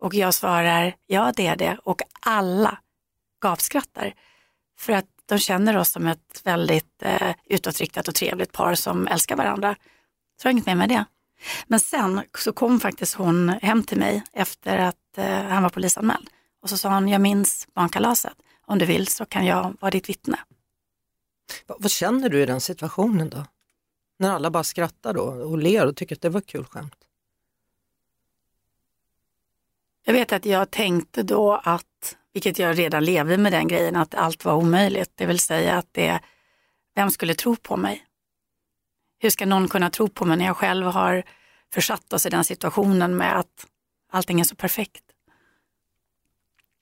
Och 0.00 0.14
jag 0.14 0.34
svarar, 0.34 0.96
ja 1.06 1.32
det 1.36 1.46
är 1.46 1.56
det. 1.56 1.78
Och 1.84 2.02
alla 2.20 2.78
gapskrattar. 3.42 4.14
För 4.78 4.92
att 4.92 5.06
de 5.26 5.38
känner 5.38 5.76
oss 5.76 5.90
som 5.90 6.06
ett 6.06 6.40
väldigt 6.44 7.02
eh, 7.02 7.34
utåtriktat 7.46 8.08
och 8.08 8.14
trevligt 8.14 8.52
par 8.52 8.74
som 8.74 9.06
älskar 9.06 9.36
varandra. 9.36 9.76
Så 10.42 10.46
jag 10.46 10.48
har 10.48 10.52
inget 10.52 10.66
mer 10.66 10.74
med 10.74 10.88
det. 10.88 11.04
Men 11.66 11.80
sen 11.80 12.22
så 12.38 12.52
kom 12.52 12.80
faktiskt 12.80 13.14
hon 13.14 13.48
hem 13.48 13.84
till 13.84 13.98
mig 13.98 14.22
efter 14.32 14.78
att 14.78 15.18
eh, 15.18 15.42
han 15.42 15.62
var 15.62 15.70
polisanmäld. 15.70 16.30
Och 16.62 16.70
så 16.70 16.78
sa 16.78 16.94
hon, 16.94 17.08
jag 17.08 17.20
minns 17.20 17.68
barnkalaset. 17.74 18.32
Om 18.66 18.78
du 18.78 18.86
vill 18.86 19.06
så 19.06 19.26
kan 19.26 19.46
jag 19.46 19.76
vara 19.80 19.90
ditt 19.90 20.08
vittne. 20.08 20.38
Vad 21.66 21.90
känner 21.90 22.28
du 22.28 22.42
i 22.42 22.46
den 22.46 22.60
situationen 22.60 23.30
då? 23.30 23.44
När 24.20 24.30
alla 24.30 24.50
bara 24.50 24.64
skrattar 24.64 25.14
då 25.14 25.22
och 25.22 25.58
ler 25.58 25.86
och 25.86 25.96
tycker 25.96 26.14
att 26.14 26.20
det 26.20 26.28
var 26.28 26.40
kul 26.40 26.64
skämt. 26.64 27.04
Jag 30.02 30.12
vet 30.12 30.32
att 30.32 30.44
jag 30.44 30.70
tänkte 30.70 31.22
då 31.22 31.60
att, 31.64 32.16
vilket 32.32 32.58
jag 32.58 32.78
redan 32.78 33.04
levde 33.04 33.38
med 33.38 33.52
den 33.52 33.68
grejen, 33.68 33.96
att 33.96 34.14
allt 34.14 34.44
var 34.44 34.54
omöjligt. 34.54 35.12
Det 35.14 35.26
vill 35.26 35.38
säga 35.38 35.78
att 35.78 35.86
det, 35.92 36.20
vem 36.94 37.10
skulle 37.10 37.34
tro 37.34 37.56
på 37.56 37.76
mig? 37.76 38.06
Hur 39.18 39.30
ska 39.30 39.46
någon 39.46 39.68
kunna 39.68 39.90
tro 39.90 40.08
på 40.08 40.24
mig 40.24 40.36
när 40.36 40.44
jag 40.44 40.56
själv 40.56 40.86
har 40.86 41.22
försatt 41.72 42.12
oss 42.12 42.26
i 42.26 42.30
den 42.30 42.44
situationen 42.44 43.16
med 43.16 43.38
att 43.38 43.66
allting 44.10 44.40
är 44.40 44.44
så 44.44 44.54
perfekt? 44.54 45.04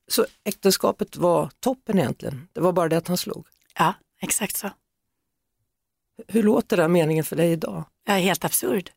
Så 0.08 0.26
äktenskapet 0.44 1.16
var 1.16 1.50
toppen 1.60 1.98
egentligen? 1.98 2.48
Det 2.52 2.60
var 2.60 2.72
bara 2.72 2.88
det 2.88 2.96
att 2.96 3.08
han 3.08 3.16
slog? 3.16 3.46
Ja, 3.74 3.94
exakt 4.20 4.56
så. 4.56 4.70
Hur 6.28 6.42
låter 6.42 6.76
den 6.76 6.92
meningen 6.92 7.24
för 7.24 7.36
dig 7.36 7.52
idag? 7.52 7.84
Är 8.08 8.18
helt 8.18 8.44
absurd. 8.44 8.90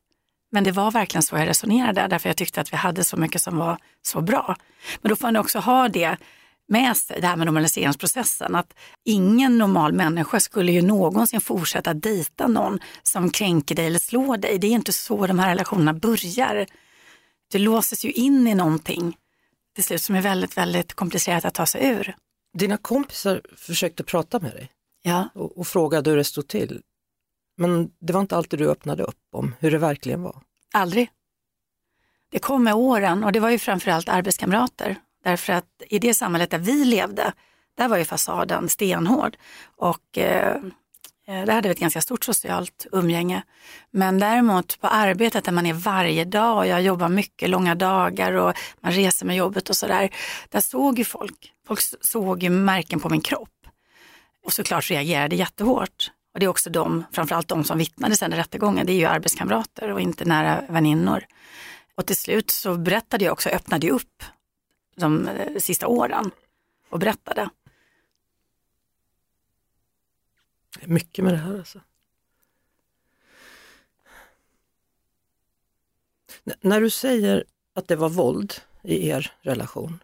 Men 0.52 0.64
det 0.64 0.72
var 0.72 0.90
verkligen 0.90 1.22
så 1.22 1.36
jag 1.36 1.48
resonerade, 1.48 2.06
därför 2.08 2.28
jag 2.28 2.36
tyckte 2.36 2.60
att 2.60 2.72
vi 2.72 2.76
hade 2.76 3.04
så 3.04 3.16
mycket 3.16 3.42
som 3.42 3.56
var 3.56 3.78
så 4.02 4.20
bra. 4.20 4.56
Men 5.02 5.08
då 5.08 5.16
får 5.16 5.26
man 5.26 5.36
också 5.36 5.58
ha 5.58 5.88
det 5.88 6.16
med 6.68 6.96
sig, 6.96 7.20
det 7.20 7.26
här 7.26 7.36
med 7.36 7.46
normaliseringsprocessen, 7.46 8.54
att 8.54 8.74
ingen 9.04 9.58
normal 9.58 9.92
människa 9.92 10.40
skulle 10.40 10.72
ju 10.72 10.82
någonsin 10.82 11.40
fortsätta 11.40 11.94
dejta 11.94 12.46
någon 12.46 12.78
som 13.02 13.30
kränker 13.30 13.74
dig 13.74 13.86
eller 13.86 13.98
slår 13.98 14.36
dig. 14.36 14.58
Det 14.58 14.66
är 14.66 14.70
inte 14.70 14.92
så 14.92 15.26
de 15.26 15.38
här 15.38 15.48
relationerna 15.48 15.94
börjar. 15.94 16.66
Du 17.52 17.58
låses 17.58 18.04
ju 18.04 18.12
in 18.12 18.48
i 18.48 18.54
någonting 18.54 19.16
till 19.74 19.84
slut 19.84 20.02
som 20.02 20.14
är 20.14 20.22
väldigt, 20.22 20.56
väldigt 20.56 20.94
komplicerat 20.94 21.44
att 21.44 21.54
ta 21.54 21.66
sig 21.66 21.86
ur. 21.86 22.16
Dina 22.58 22.76
kompisar 22.76 23.40
försökte 23.56 24.04
prata 24.04 24.40
med 24.40 24.50
dig 24.50 24.70
ja. 25.02 25.28
och, 25.34 25.58
och 25.58 25.66
frågade 25.66 26.10
hur 26.10 26.16
det 26.16 26.24
stod 26.24 26.48
till. 26.48 26.82
Men 27.62 27.90
det 28.00 28.12
var 28.12 28.20
inte 28.20 28.36
alltid 28.36 28.58
du 28.58 28.70
öppnade 28.70 29.02
upp 29.02 29.24
om 29.32 29.54
hur 29.60 29.70
det 29.70 29.78
verkligen 29.78 30.22
var? 30.22 30.36
Aldrig. 30.72 31.10
Det 32.30 32.38
kom 32.38 32.64
med 32.64 32.74
åren 32.74 33.24
och 33.24 33.32
det 33.32 33.40
var 33.40 33.50
ju 33.50 33.58
framförallt 33.58 34.08
arbetskamrater. 34.08 34.96
Därför 35.24 35.52
att 35.52 35.82
i 35.88 35.98
det 35.98 36.14
samhället 36.14 36.50
där 36.50 36.58
vi 36.58 36.84
levde, 36.84 37.32
där 37.76 37.88
var 37.88 37.96
ju 37.96 38.04
fasaden 38.04 38.68
stenhård. 38.68 39.36
Och 39.76 40.18
eh, 40.18 40.56
eh, 41.26 41.44
Där 41.44 41.52
hade 41.52 41.68
vi 41.68 41.72
ett 41.72 41.80
ganska 41.80 42.00
stort 42.00 42.24
socialt 42.24 42.86
umgänge. 42.92 43.42
Men 43.90 44.18
däremot 44.18 44.80
på 44.80 44.86
arbetet 44.86 45.44
där 45.44 45.52
man 45.52 45.66
är 45.66 45.74
varje 45.74 46.24
dag 46.24 46.56
och 46.56 46.66
jag 46.66 46.82
jobbar 46.82 47.08
mycket, 47.08 47.50
långa 47.50 47.74
dagar 47.74 48.32
och 48.32 48.54
man 48.80 48.92
reser 48.92 49.26
med 49.26 49.36
jobbet 49.36 49.70
och 49.70 49.76
sådär. 49.76 50.10
Där 50.48 50.60
såg 50.60 50.98
ju 50.98 51.04
folk, 51.04 51.52
folk 51.66 51.80
såg 52.00 52.42
ju 52.42 52.50
märken 52.50 53.00
på 53.00 53.08
min 53.08 53.20
kropp. 53.20 53.66
Och 54.44 54.52
såklart 54.52 54.90
reagerade 54.90 55.36
jättehårt. 55.36 56.10
Och 56.32 56.40
det 56.40 56.46
är 56.46 56.48
också 56.48 56.70
de, 56.70 57.04
framförallt 57.12 57.48
de 57.48 57.64
som 57.64 57.78
vittnade 57.78 58.16
sen 58.16 58.32
i 58.32 58.36
rättegången, 58.36 58.86
det 58.86 58.92
är 58.92 58.96
ju 58.96 59.04
arbetskamrater 59.04 59.90
och 59.90 60.00
inte 60.00 60.24
nära 60.24 60.64
väninnor. 60.68 61.26
Och 61.94 62.06
till 62.06 62.16
slut 62.16 62.50
så 62.50 62.76
berättade 62.76 63.24
jag 63.24 63.32
också, 63.32 63.48
öppnade 63.48 63.86
jag 63.86 63.94
upp 63.94 64.22
de 64.94 65.28
eh, 65.28 65.58
sista 65.58 65.86
åren 65.86 66.30
och 66.88 66.98
berättade. 66.98 67.50
Det 70.78 70.84
är 70.84 70.88
mycket 70.88 71.24
med 71.24 71.34
det 71.34 71.38
här 71.38 71.58
alltså. 71.58 71.80
N- 76.44 76.54
när 76.60 76.80
du 76.80 76.90
säger 76.90 77.44
att 77.74 77.88
det 77.88 77.96
var 77.96 78.08
våld 78.08 78.54
i 78.82 79.08
er 79.08 79.32
relation, 79.40 80.02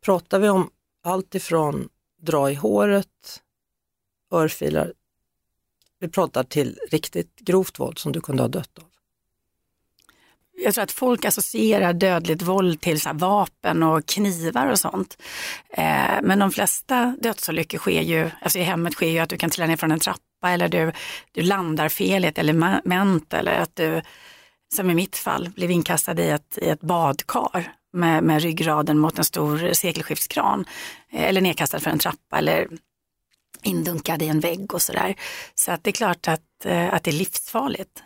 pratar 0.00 0.38
vi 0.38 0.48
om 0.48 0.70
allt 1.02 1.34
ifrån 1.34 1.88
dra 2.16 2.50
i 2.50 2.54
håret, 2.54 3.42
örfilar, 4.30 4.92
vi 6.00 6.08
pratar 6.08 6.44
till 6.44 6.78
riktigt 6.90 7.36
grovt 7.36 7.78
våld 7.78 7.98
som 7.98 8.12
du 8.12 8.20
kunde 8.20 8.42
ha 8.42 8.48
dött 8.48 8.78
av? 8.78 8.84
jag 10.64 10.74
tror 10.74 10.84
att 10.84 10.92
folk 10.92 11.24
associerar 11.24 11.92
dödligt 11.92 12.42
våld 12.42 12.80
till 12.80 13.00
så 13.00 13.08
här 13.08 13.16
vapen 13.16 13.82
och 13.82 14.06
knivar 14.06 14.66
och 14.66 14.78
sånt. 14.78 15.22
Eh, 15.70 16.18
men 16.22 16.38
de 16.38 16.50
flesta 16.50 17.16
dödsolyckor 17.20 17.78
sker 17.78 18.02
ju, 18.02 18.30
alltså 18.42 18.58
i 18.58 18.62
hemmet 18.62 18.94
sker 18.94 19.10
ju 19.10 19.18
att 19.18 19.28
du 19.28 19.36
kan 19.36 19.50
trilla 19.50 19.66
ner 19.66 19.76
från 19.76 19.92
en 19.92 20.00
trappa 20.00 20.50
eller 20.50 20.68
du, 20.68 20.92
du 21.32 21.42
landar 21.42 21.88
fel 21.88 22.24
i 22.24 22.28
ett 22.28 22.38
element 22.38 23.34
eller 23.34 23.52
att 23.52 23.76
du, 23.76 24.02
som 24.74 24.90
i 24.90 24.94
mitt 24.94 25.16
fall, 25.16 25.50
blev 25.56 25.70
inkastad 25.70 26.20
i 26.20 26.30
ett, 26.30 26.58
i 26.62 26.68
ett 26.68 26.80
badkar 26.80 27.72
med, 27.92 28.24
med 28.24 28.42
ryggraden 28.42 28.98
mot 28.98 29.18
en 29.18 29.24
stor 29.24 29.72
sekelskiftskran. 29.72 30.64
Eh, 31.12 31.22
eller 31.22 31.40
nedkastad 31.40 31.80
för 31.80 31.90
en 31.90 31.98
trappa 31.98 32.38
eller 32.38 32.68
indunkad 33.62 34.22
i 34.22 34.26
en 34.26 34.40
vägg 34.40 34.74
och 34.74 34.82
sådär. 34.82 35.14
Så 35.54 35.72
att 35.72 35.84
det 35.84 35.90
är 35.90 35.92
klart 35.92 36.28
att, 36.28 36.64
eh, 36.64 36.94
att 36.94 37.04
det 37.04 37.10
är 37.10 37.18
livsfarligt. 37.18 38.02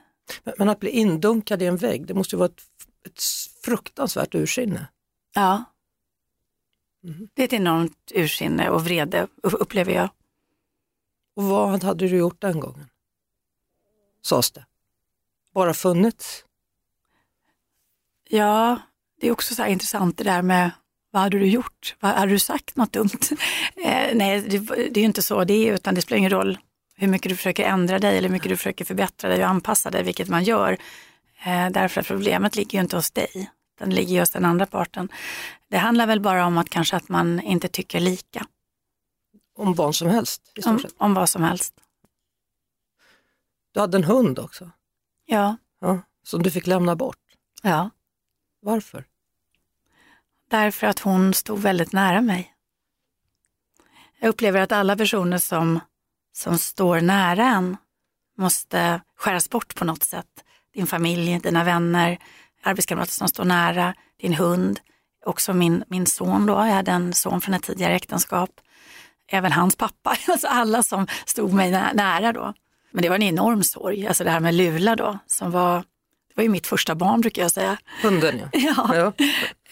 Men, 0.59 0.69
att 0.69 0.81
bli 0.81 0.91
indunkad 0.91 1.63
i 1.63 1.67
en 1.67 1.77
vägg, 1.77 2.07
det 2.07 2.15
måste 2.15 2.37
ju 2.37 2.39
vara 2.39 2.49
ett, 2.49 2.63
ett 3.07 3.23
fruktansvärt 3.65 4.35
ursinne. 4.35 4.89
Ja. 5.35 5.65
Det 7.35 7.43
är 7.43 7.45
ett 7.45 7.53
enormt 7.53 8.13
ursinne 8.15 8.71
och 8.71 8.85
vrede 8.85 9.27
upp- 9.43 9.61
upplever 9.61 9.93
jag. 9.93 10.09
Och 11.37 11.43
vad 11.43 11.83
hade 11.85 12.09
du 12.09 12.17
gjort 12.17 12.41
den 12.41 12.61
gången? 12.61 12.89
Sades 14.23 14.53
det. 14.53 14.67
Bara 15.55 15.75
funnits? 15.75 16.45
Ja, 18.29 18.81
det 19.21 19.29
är 19.29 19.33
också 19.33 19.55
så 19.55 19.63
här 19.63 19.69
intressant 19.71 20.19
det 20.19 20.25
där 20.25 20.43
med 20.43 20.71
vad 21.13 21.23
hade 21.23 21.39
du 21.39 21.47
gjort? 21.47 21.97
Vad, 22.01 22.13
hade 22.13 22.33
du 22.33 22.39
sagt 22.39 22.77
något 22.77 22.93
dumt? 22.93 23.11
Eh, 23.85 24.15
nej, 24.15 24.41
det, 24.41 24.59
det 24.59 24.97
är 24.97 24.99
ju 24.99 25.05
inte 25.05 25.23
så 25.23 25.45
det 25.45 25.69
är, 25.69 25.75
utan 25.75 25.95
det 25.95 26.03
spelar 26.03 26.19
ingen 26.19 26.31
roll 26.31 26.59
hur 26.97 27.09
mycket 27.09 27.29
du 27.29 27.37
försöker 27.37 27.65
ändra 27.65 27.99
dig 27.99 28.19
eller 28.19 28.29
hur 28.29 28.33
mycket 28.33 28.49
du 28.49 28.57
försöker 28.57 28.85
förbättra 28.85 29.29
dig 29.31 29.43
och 29.45 29.51
anpassa 29.51 29.91
dig, 29.91 30.03
vilket 30.03 30.29
man 30.29 30.45
gör. 30.45 30.73
Eh, 31.45 31.71
därför 31.71 32.01
att 32.01 32.07
problemet 32.07 32.57
ligger 32.57 32.79
ju 32.79 32.83
inte 32.83 32.97
hos 32.97 33.11
dig, 33.11 33.51
den 33.79 33.91
ligger 33.91 34.15
ju 34.15 34.21
hos 34.21 34.31
den 34.31 34.45
andra 34.45 34.67
parten. 34.67 35.09
Det 35.69 35.79
handlar 35.79 36.07
väl 36.07 36.21
bara 36.21 36.47
om 36.47 36.59
att 36.59 36.71
kanske 36.71 36.97
att 36.97 37.09
man 37.09 37.41
inte 37.41 37.69
tycker 37.69 38.01
lika 38.01 38.47
Om 39.59 39.75
vad 39.75 39.95
som 39.95 40.09
helst 40.09 40.43
om, 40.67 40.85
om 40.97 41.15
vad 41.15 41.29
som 41.29 41.43
helst. 41.43 41.75
Du 43.73 43.81
hade 43.81 43.97
en 43.97 44.05
hund 44.05 44.39
också, 44.39 44.71
Ja, 45.27 45.57
ja, 45.81 46.01
som 46.25 46.43
du 46.43 46.51
fick 46.51 46.67
lämna 46.67 46.97
bort. 46.97 47.19
ja. 47.63 47.91
Varför? 48.65 49.05
Därför 50.53 50.87
att 50.87 50.99
hon 50.99 51.35
stod 51.35 51.59
väldigt 51.59 51.93
nära 51.93 52.21
mig. 52.21 52.53
Jag 54.21 54.29
upplever 54.29 54.61
att 54.61 54.73
alla 54.73 54.97
personer 54.97 55.39
som, 55.39 55.81
som 56.33 56.59
står 56.59 57.01
nära 57.01 57.47
en 57.47 57.77
måste 58.39 59.01
skäras 59.17 59.51
bort 59.51 59.75
på 59.75 59.85
något 59.85 60.03
sätt. 60.03 60.27
Din 60.75 60.87
familj, 60.87 61.39
dina 61.43 61.65
vänner, 61.65 62.19
arbetskamrater 62.63 63.13
som 63.13 63.29
står 63.29 63.45
nära, 63.45 63.95
din 64.21 64.35
hund, 64.35 64.81
också 65.27 65.53
min, 65.53 65.85
min 65.89 66.07
son 66.07 66.47
då, 66.47 66.53
jag 66.53 66.59
hade 66.75 66.91
en 66.91 67.13
son 67.13 67.41
från 67.41 67.55
ett 67.55 67.63
tidigare 67.63 67.95
äktenskap, 67.95 68.51
även 69.29 69.53
hans 69.53 69.77
pappa, 69.77 70.17
alltså 70.29 70.47
alla 70.47 70.83
som 70.83 71.07
stod 71.27 71.53
mig 71.53 71.71
nä- 71.71 71.93
nära 71.95 72.33
då. 72.33 72.55
Men 72.91 73.03
det 73.03 73.09
var 73.09 73.17
en 73.17 73.23
enorm 73.23 73.63
sorg, 73.63 74.07
alltså 74.07 74.25
det 74.25 74.31
här 74.31 74.41
med 74.41 74.55
Lula 74.55 74.97
då, 74.97 75.19
som 75.27 75.51
var, 75.51 75.79
det 76.29 76.35
var 76.37 76.43
ju 76.43 76.49
mitt 76.49 76.67
första 76.67 76.95
barn 76.95 77.21
brukar 77.21 77.43
jag 77.43 77.53
säga. 77.53 77.79
Hunden 78.03 78.39
ja. 78.39 78.49
Ja. 78.77 78.97
ja. 78.97 79.13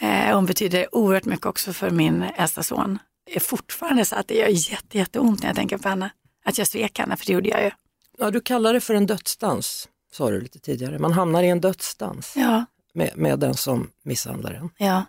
Eh, 0.00 0.34
hon 0.34 0.46
betyder 0.46 0.94
oerhört 0.94 1.24
mycket 1.24 1.46
också 1.46 1.72
för 1.72 1.90
min 1.90 2.22
äldsta 2.22 2.62
son. 2.62 2.98
Det 3.24 3.36
är 3.36 3.40
fortfarande 3.40 4.04
så 4.04 4.16
att 4.16 4.28
det 4.28 4.34
gör 4.34 4.48
jätte, 4.48 4.98
jätteont 4.98 5.42
när 5.42 5.48
jag 5.48 5.56
tänker 5.56 5.78
på 5.78 5.88
henne. 5.88 6.10
Att 6.44 6.58
jag 6.58 6.66
svek 6.66 6.98
henne, 6.98 7.16
för 7.16 7.26
det 7.26 7.32
gjorde 7.32 7.48
jag 7.48 7.62
ju. 7.64 7.70
ja. 8.18 8.30
Du 8.30 8.40
kallar 8.40 8.72
det 8.72 8.80
för 8.80 8.94
en 8.94 9.06
dödsdans, 9.06 9.88
sa 10.12 10.30
du 10.30 10.40
lite 10.40 10.58
tidigare. 10.58 10.98
Man 10.98 11.12
hamnar 11.12 11.42
i 11.42 11.48
en 11.48 11.60
dödsdans 11.60 12.32
Ja, 12.36 12.64
med, 12.94 13.10
med 13.16 13.38
den 13.38 13.54
som 13.54 13.90
misshandlar 14.02 14.52
en. 14.52 14.70
ja. 14.76 15.04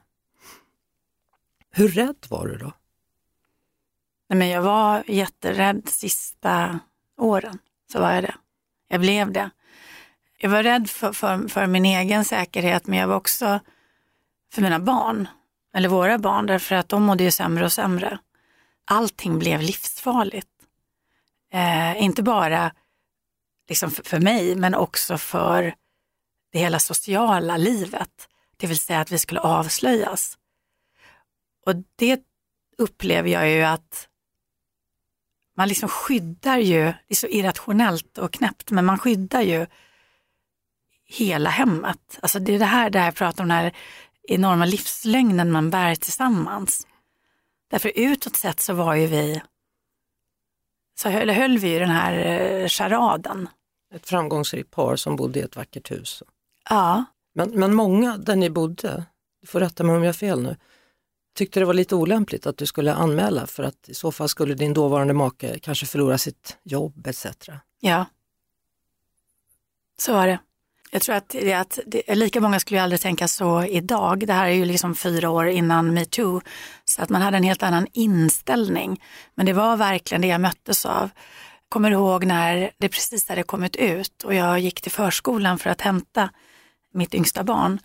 Hur 1.74 1.88
rädd 1.90 2.26
var 2.30 2.48
du 2.48 2.58
då? 2.58 2.74
Nej, 4.30 4.40
men 4.40 4.48
jag 4.48 4.62
var 4.62 5.04
jätterädd 5.08 5.90
sista 5.90 6.80
åren. 7.18 7.58
Så 7.92 8.00
var 8.00 8.12
jag 8.14 8.24
det. 8.24 8.36
Jag 8.88 9.00
blev 9.02 9.32
det. 9.32 9.50
Jag 10.38 10.50
var 10.50 10.64
rädd 10.64 10.90
för, 10.90 11.14
för, 11.14 11.48
för 11.48 11.68
min 11.68 11.86
egen 11.86 12.26
säkerhet, 12.26 12.88
men 12.88 13.00
jag 13.00 13.08
var 13.08 13.16
också 13.16 13.60
för 14.52 14.62
mina 14.62 14.80
barn. 14.80 15.28
Eller 15.74 15.90
våra 15.90 16.18
barn, 16.18 16.46
därför 16.46 16.76
att 16.76 16.90
de 16.90 17.04
mådde 17.04 17.24
ju 17.24 17.32
sämre 17.32 17.66
och 17.66 17.72
sämre. 17.72 18.20
Allting 18.86 19.40
blev 19.40 19.62
livsfarligt. 19.62 20.48
Eh, 21.54 22.04
inte 22.04 22.24
bara 22.24 22.72
liksom 23.70 23.92
för, 23.92 24.04
för 24.04 24.20
mig, 24.20 24.56
men 24.56 24.76
också 24.76 25.18
för 25.18 25.76
det 26.52 26.60
hela 26.60 26.80
sociala 26.80 27.58
livet. 27.58 28.30
Det 28.58 28.68
vill 28.68 28.80
säga 28.80 29.00
att 29.00 29.12
vi 29.12 29.20
skulle 29.20 29.40
avslöjas. 29.40 30.38
Och 31.66 31.76
det 31.96 32.22
upplever 32.78 33.30
jag 33.30 33.50
ju 33.50 33.64
att 33.64 34.08
man 35.58 35.68
liksom 35.68 35.90
skyddar 35.90 36.58
ju, 36.58 36.84
det 36.84 37.10
är 37.10 37.16
så 37.16 37.28
irrationellt 37.28 38.18
och 38.18 38.34
knäppt, 38.34 38.72
men 38.72 38.86
man 38.86 39.00
skyddar 39.00 39.42
ju 39.42 39.66
hela 41.06 41.50
hemmet. 41.50 42.20
Alltså 42.22 42.40
det 42.40 42.56
är 42.56 42.60
det 42.60 42.66
här 42.66 42.90
där 42.90 43.06
jag 43.06 43.16
pratar 43.16 43.44
om 43.44 43.50
den 43.50 43.58
här 43.58 43.76
enorma 44.28 44.66
livslögnen 44.66 45.52
man 45.52 45.70
bär 45.70 45.96
tillsammans. 45.96 46.88
Därför 47.72 47.92
utåt 47.96 48.36
sett 48.36 48.60
så 48.60 48.74
var 48.74 48.96
ju 48.96 49.08
vi, 49.08 49.42
så 50.96 51.10
höll, 51.10 51.30
höll 51.30 51.58
vi 51.58 51.70
ju 51.70 51.80
den 51.80 51.90
här 51.90 52.14
eh, 52.14 52.68
charaden. 52.68 53.50
Ett 53.94 54.10
framgångsrikt 54.10 54.72
par 54.72 54.96
som 54.96 55.16
bodde 55.16 55.40
i 55.40 55.42
ett 55.42 55.56
vackert 55.56 55.92
hus. 55.92 56.24
Ja, 56.70 57.06
Men, 57.34 57.50
men 57.50 57.74
många 57.74 58.18
där 58.18 58.36
ni 58.36 58.50
bodde, 58.50 59.06
du 59.42 59.48
får 59.48 59.60
rätta 59.60 59.84
mig 59.84 59.96
om 59.96 60.04
jag 60.04 60.08
har 60.08 60.14
fel 60.14 60.42
nu, 60.42 60.58
tyckte 61.36 61.60
det 61.60 61.66
var 61.66 61.74
lite 61.74 61.96
olämpligt 61.96 62.48
att 62.48 62.58
du 62.58 62.66
skulle 62.66 62.94
anmäla 62.94 63.48
för 63.48 63.64
att 63.64 63.90
i 63.90 63.94
så 63.94 64.12
fall 64.12 64.30
skulle 64.30 64.54
din 64.54 64.74
dåvarande 64.74 65.14
make 65.14 65.60
kanske 65.60 65.86
förlora 65.86 66.18
sitt 66.18 66.58
jobb 66.64 67.08
etc. 67.08 67.28
ja. 67.80 68.06
Så 69.98 70.14
var 70.14 70.28
det. 70.28 70.40
Jag 70.94 71.02
tror 71.02 71.16
att, 71.16 71.30
det, 71.30 71.54
att 71.54 71.80
det, 71.86 72.16
lika 72.16 72.42
många 72.42 72.60
skulle 72.60 72.78
ju 72.78 72.84
aldrig 72.84 73.02
tänka 73.02 73.28
så 73.28 73.64
idag. 73.64 74.28
Det 74.28 74.34
här 74.34 74.48
är 74.48 74.54
ju 74.54 74.66
liksom 74.66 74.96
fyra 74.96 75.30
år 75.30 75.48
innan 75.48 75.94
metoo. 75.94 76.42
Så 76.86 77.02
att 77.02 77.10
man 77.10 77.22
hade 77.22 77.38
en 77.38 77.44
helt 77.44 77.64
annan 77.64 77.88
inställning. 77.94 79.04
Men 79.36 79.46
det 79.46 79.54
var 79.54 79.78
verkligen 79.78 80.22
det 80.22 80.28
jag 80.28 80.42
möttes 80.42 80.86
av. 80.86 81.10
Kommer 81.70 81.92
ihåg 81.92 82.26
när 82.26 82.72
det 82.78 82.90
precis 82.90 83.30
hade 83.30 83.44
kommit 83.44 83.76
ut 83.76 84.24
och 84.24 84.34
jag 84.34 84.60
gick 84.60 84.82
till 84.82 84.92
förskolan 84.92 85.58
för 85.58 85.70
att 85.70 85.82
hämta 85.82 86.30
mitt 86.94 87.14
yngsta 87.14 87.44
barn. 87.44 87.80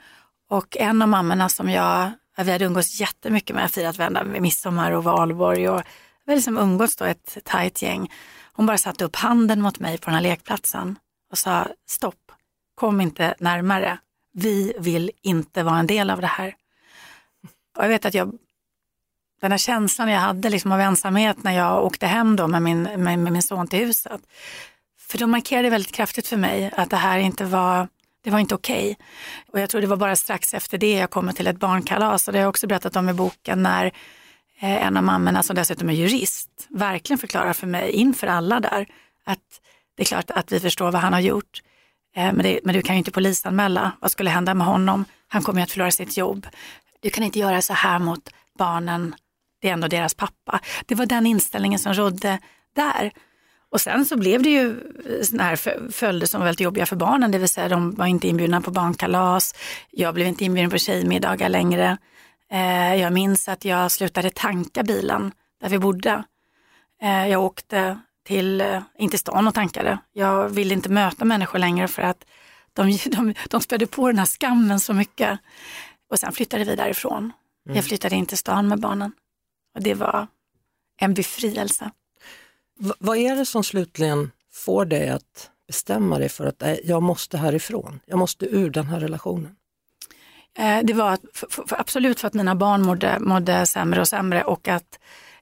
Och 0.51 0.77
en 0.77 1.03
av 1.03 1.09
mammorna 1.09 1.49
som 1.49 1.71
jag, 1.71 2.11
vi 2.37 2.53
hade 2.53 2.64
umgåtts 2.64 3.01
jättemycket 3.01 3.57
med, 3.57 3.71
firat 3.71 3.99
vända 3.99 4.25
med 4.25 4.42
midsommar 4.42 4.92
och 4.92 5.05
valborg 5.05 5.69
och 5.69 5.83
vi 6.25 6.33
hade 6.33 6.37
liksom 6.37 6.59
umgåtts 6.59 6.97
då 6.97 7.05
ett 7.05 7.38
tajt 7.45 7.83
gäng. 7.83 8.12
Hon 8.53 8.66
bara 8.66 8.79
satte 8.79 9.05
upp 9.05 9.16
handen 9.16 9.61
mot 9.61 9.79
mig 9.79 9.99
på 9.99 10.05
den 10.05 10.14
här 10.14 10.23
lekplatsen 10.23 10.99
och 11.31 11.38
sa 11.38 11.66
stopp, 11.88 12.26
kom 12.77 13.01
inte 13.01 13.35
närmare. 13.39 13.99
Vi 14.33 14.73
vill 14.79 15.11
inte 15.23 15.62
vara 15.62 15.79
en 15.79 15.87
del 15.87 16.11
av 16.11 16.21
det 16.21 16.27
här. 16.27 16.55
Och 17.77 17.85
jag 17.85 17.89
vet 17.89 18.05
att 18.05 18.15
jag, 18.15 18.39
den 19.41 19.51
här 19.51 19.59
känslan 19.59 20.09
jag 20.09 20.21
hade 20.21 20.51
liksom 20.51 20.73
av 20.73 20.81
ensamhet 20.81 21.43
när 21.43 21.53
jag 21.53 21.85
åkte 21.85 22.07
hem 22.07 22.37
då 22.37 22.49
med 22.49 22.62
min, 22.62 22.83
med, 22.83 23.19
med 23.19 23.33
min 23.33 23.43
son 23.43 23.69
till 23.69 23.79
huset. 23.79 24.21
För 24.99 25.19
då 25.19 25.27
markerade 25.27 25.67
det 25.67 25.71
väldigt 25.71 25.95
kraftigt 25.95 26.27
för 26.27 26.37
mig 26.37 26.73
att 26.77 26.91
det 26.91 26.97
här 26.97 27.19
inte 27.19 27.45
var, 27.45 27.89
det 28.25 28.31
var 28.31 28.39
inte 28.39 28.55
okej. 28.55 28.99
Och 29.53 29.61
jag 29.61 29.71
tror 29.71 29.81
det 29.81 29.87
var 29.87 29.97
bara 29.97 30.17
strax 30.17 30.55
efter 30.55 30.79
det 30.79 30.93
jag 30.93 31.11
kom 31.11 31.33
till 31.33 31.47
ett 31.47 31.57
barnkalas 31.57 32.29
och 32.29 32.33
det 32.33 32.39
har 32.39 32.43
jag 32.43 32.49
också 32.49 32.67
berättat 32.67 32.97
om 32.97 33.09
i 33.09 33.12
boken 33.12 33.62
när 33.62 33.87
eh, 34.61 34.87
en 34.87 34.97
av 34.97 35.05
mammorna 35.05 35.43
som 35.43 35.57
dessutom 35.57 35.89
är 35.89 35.95
jurist, 35.95 36.67
verkligen 36.69 37.19
förklarar 37.19 37.53
för 37.53 37.67
mig 37.67 37.91
inför 37.91 38.27
alla 38.27 38.61
där 38.61 38.87
att 39.25 39.61
det 39.95 40.03
är 40.03 40.07
klart 40.07 40.31
att 40.31 40.53
vi 40.53 40.61
förstår 40.61 40.91
vad 40.91 41.03
han 41.03 41.12
har 41.12 41.21
gjort. 41.21 41.62
Eh, 42.17 42.33
men, 42.33 42.43
det, 42.43 42.61
men 42.65 42.75
du 42.75 42.83
kan 42.83 42.95
ju 42.95 42.99
inte 42.99 43.11
polisanmäla. 43.11 43.93
Vad 44.01 44.11
skulle 44.11 44.31
hända 44.31 44.55
med 44.55 44.67
honom? 44.67 45.05
Han 45.29 45.43
kommer 45.43 45.61
ju 45.61 45.63
att 45.63 45.71
förlora 45.71 45.91
sitt 45.91 46.17
jobb. 46.17 46.47
Du 47.01 47.11
kan 47.11 47.25
inte 47.25 47.39
göra 47.39 47.63
så 47.63 47.73
här 47.73 47.99
mot 47.99 48.31
barnen. 48.59 49.15
Det 49.61 49.69
är 49.69 49.73
ändå 49.73 49.89
deras 49.89 50.15
pappa. 50.15 50.61
Det 50.87 50.95
var 50.95 51.07
den 51.07 51.27
inställningen 51.27 51.79
som 51.79 51.95
rådde 51.95 52.39
där. 52.77 53.13
Och 53.71 53.81
sen 53.81 54.05
så 54.07 54.17
blev 54.17 54.43
det 54.43 54.51
ju 54.51 54.71
eh, 54.71 55.23
såna 55.23 55.43
här 55.43 55.91
följder 55.91 56.27
som 56.27 56.41
var 56.41 56.45
väldigt 56.45 56.61
jobbiga 56.61 56.87
för 56.87 56.97
barnen, 56.97 57.31
det 57.31 57.39
vill 57.39 57.49
säga 57.49 57.69
de 57.69 57.95
var 57.95 58.07
inte 58.07 58.29
inbjudna 58.29 58.61
på 58.61 58.71
barnkalas, 58.71 59.55
jag 59.91 60.15
blev 60.15 60.27
inte 60.27 60.45
inbjuden 60.45 60.71
på 60.71 60.79
tjejmiddagar 60.79 61.49
längre. 61.49 61.99
Eh, 62.53 62.95
jag 62.95 63.13
minns 63.13 63.49
att 63.49 63.65
jag 63.65 63.91
slutade 63.91 64.31
tanka 64.31 64.83
bilen 64.83 65.33
där 65.61 65.69
vi 65.69 65.79
bodde. 65.79 66.25
Jag 67.01 67.45
åkte 67.45 67.99
till, 68.27 68.61
eh, 68.61 68.83
inte 68.99 69.19
stan 69.19 69.49
och 69.49 69.55
tankade. 69.55 69.99
Jag 70.12 70.49
ville 70.49 70.75
inte 70.75 70.89
möta 70.89 71.25
människor 71.25 71.59
längre 71.59 71.89
för 71.89 72.03
att 72.03 72.25
de, 72.73 72.99
de, 73.07 73.35
de 73.51 73.61
spädde 73.61 73.87
på 73.87 74.07
den 74.07 74.19
här 74.19 74.27
skammen 74.27 74.81
så 74.81 74.93
mycket. 74.93 75.39
Och 76.11 76.19
sen 76.19 76.33
flyttade 76.33 76.65
vi 76.65 76.77
därifrån. 76.77 77.33
Mm. 77.67 77.77
Jag 77.77 77.85
flyttade 77.85 78.17
in 78.17 78.27
till 78.27 78.39
stan 78.39 78.69
med 78.69 78.81
barnen. 78.81 79.12
Och 79.75 79.83
det 79.83 79.95
var 79.95 80.27
en 81.01 81.15
befrielse. 81.15 81.91
V 82.79 82.93
vad 82.99 83.17
är 83.17 83.37
det 83.37 83.47
som 83.47 83.65
slutligen 83.65 84.31
får 84.53 84.85
dig 84.85 85.09
att 85.09 85.51
bestämma 85.67 86.19
dig 86.19 86.29
för 86.29 86.47
att 86.47 86.62
jag 86.85 87.03
måste 87.03 87.39
härifrån, 87.39 88.01
jag 88.07 88.19
måste 88.19 88.47
ur 88.47 88.71
den 88.71 88.87
här 88.87 89.01
relationen? 89.01 89.57
Eh, 90.59 90.81
det 90.85 90.93
var 90.93 91.19
för, 91.35 91.47
för, 91.51 91.81
absolut 91.81 92.21
för 92.21 92.29
att 92.29 92.35
mina 92.35 92.55
barn 92.55 92.83
mådde, 92.83 93.19
mådde 93.21 93.67
sämre 93.67 94.01
och 94.01 94.09
sämre 94.09 94.45
och 94.45 94.69
att 94.69 94.99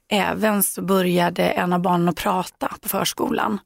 även 0.09 0.63
så 0.63 0.83
började 0.83 1.43
en 1.51 1.73
av 1.73 1.81
barnen 1.81 2.09
att 2.09 2.17
prata 2.17 2.69
på 2.83 2.89
förskolan. 2.89 3.59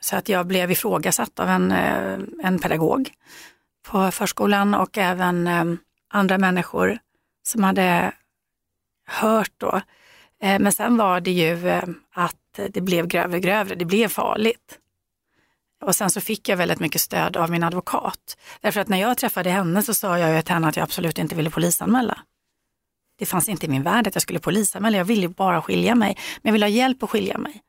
Så 0.00 0.16
att 0.16 0.28
jag 0.28 0.46
blev 0.46 0.70
ifrågasatt 0.70 1.40
av 1.40 1.48
en, 1.48 1.72
eh, 1.72 2.18
en 2.42 2.58
pedagog 2.58 3.10
på 3.86 4.10
förskolan 4.10 4.74
och 4.74 4.98
även 4.98 5.46
eh, 5.46 5.64
andra 6.10 6.38
människor 6.38 6.98
som 7.42 7.64
hade 7.64 8.12
hört 9.06 9.52
då. 9.56 9.80
Eh, 10.42 10.58
men 10.58 10.72
sen 10.72 10.96
var 10.96 11.20
det 11.20 11.30
ju 11.30 11.82
att 12.14 12.36
det 12.70 12.80
blev 12.80 13.06
grövre 13.06 13.36
och 13.36 13.42
grövre, 13.42 13.74
det 13.74 13.84
blev 13.84 14.08
farligt. 14.08 14.78
Och 15.82 15.96
sen 15.96 16.10
så 16.10 16.20
fick 16.20 16.48
jag 16.48 16.56
väldigt 16.56 16.80
mycket 16.80 17.00
stöd 17.00 17.36
av 17.36 17.50
min 17.50 17.62
advokat. 17.62 18.36
Därför 18.60 18.80
att 18.80 18.88
när 18.88 19.00
jag 19.00 19.18
träffade 19.18 19.50
henne 19.50 19.82
så 19.82 19.94
sa 19.94 20.18
jag 20.18 20.36
ju 20.36 20.42
till 20.42 20.54
henne 20.54 20.68
att 20.68 20.76
jag 20.76 20.84
absolut 20.84 21.18
inte 21.18 21.34
ville 21.34 21.50
polisanmäla. 21.50 22.18
Det 23.22 23.26
fanns 23.26 23.48
inte 23.48 23.66
i 23.66 23.68
min 23.68 23.82
värld 23.82 24.06
att 24.06 24.14
jag 24.14 24.22
skulle 24.22 24.38
polisanmäla, 24.38 24.96
jag 24.96 25.04
ville 25.04 25.28
bara 25.28 25.62
skilja 25.62 25.94
mig. 25.94 26.16
Men 26.42 26.48
jag 26.48 26.52
ville 26.52 26.66
ha 26.66 26.70
hjälp 26.70 27.02
att 27.02 27.10
skilja 27.10 27.38
mig. 27.38 27.62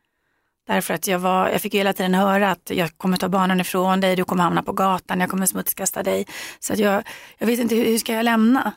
Därför 0.68 0.94
att 0.94 1.08
jag, 1.08 1.20
var, 1.20 1.50
jag 1.50 1.62
fick 1.62 1.74
hela 1.76 1.94
tiden 1.94 2.14
höra 2.14 2.52
att 2.52 2.70
jag 2.70 2.98
kommer 2.98 3.18
ta 3.18 3.30
barnen 3.30 3.60
ifrån 3.60 4.00
dig, 4.00 4.16
du 4.16 4.24
kommer 4.24 4.44
hamna 4.44 4.64
på 4.64 4.74
gatan, 4.74 5.20
jag 5.20 5.30
kommer 5.30 5.46
smutskasta 5.46 6.04
dig. 6.04 6.28
Så 6.60 6.74
att 6.74 6.80
jag, 6.80 7.04
jag 7.38 7.48
vet 7.48 7.60
inte 7.60 7.76
hur, 7.76 7.86
hur 7.86 7.98
ska 7.98 8.14
jag 8.14 8.24
lämna? 8.24 8.74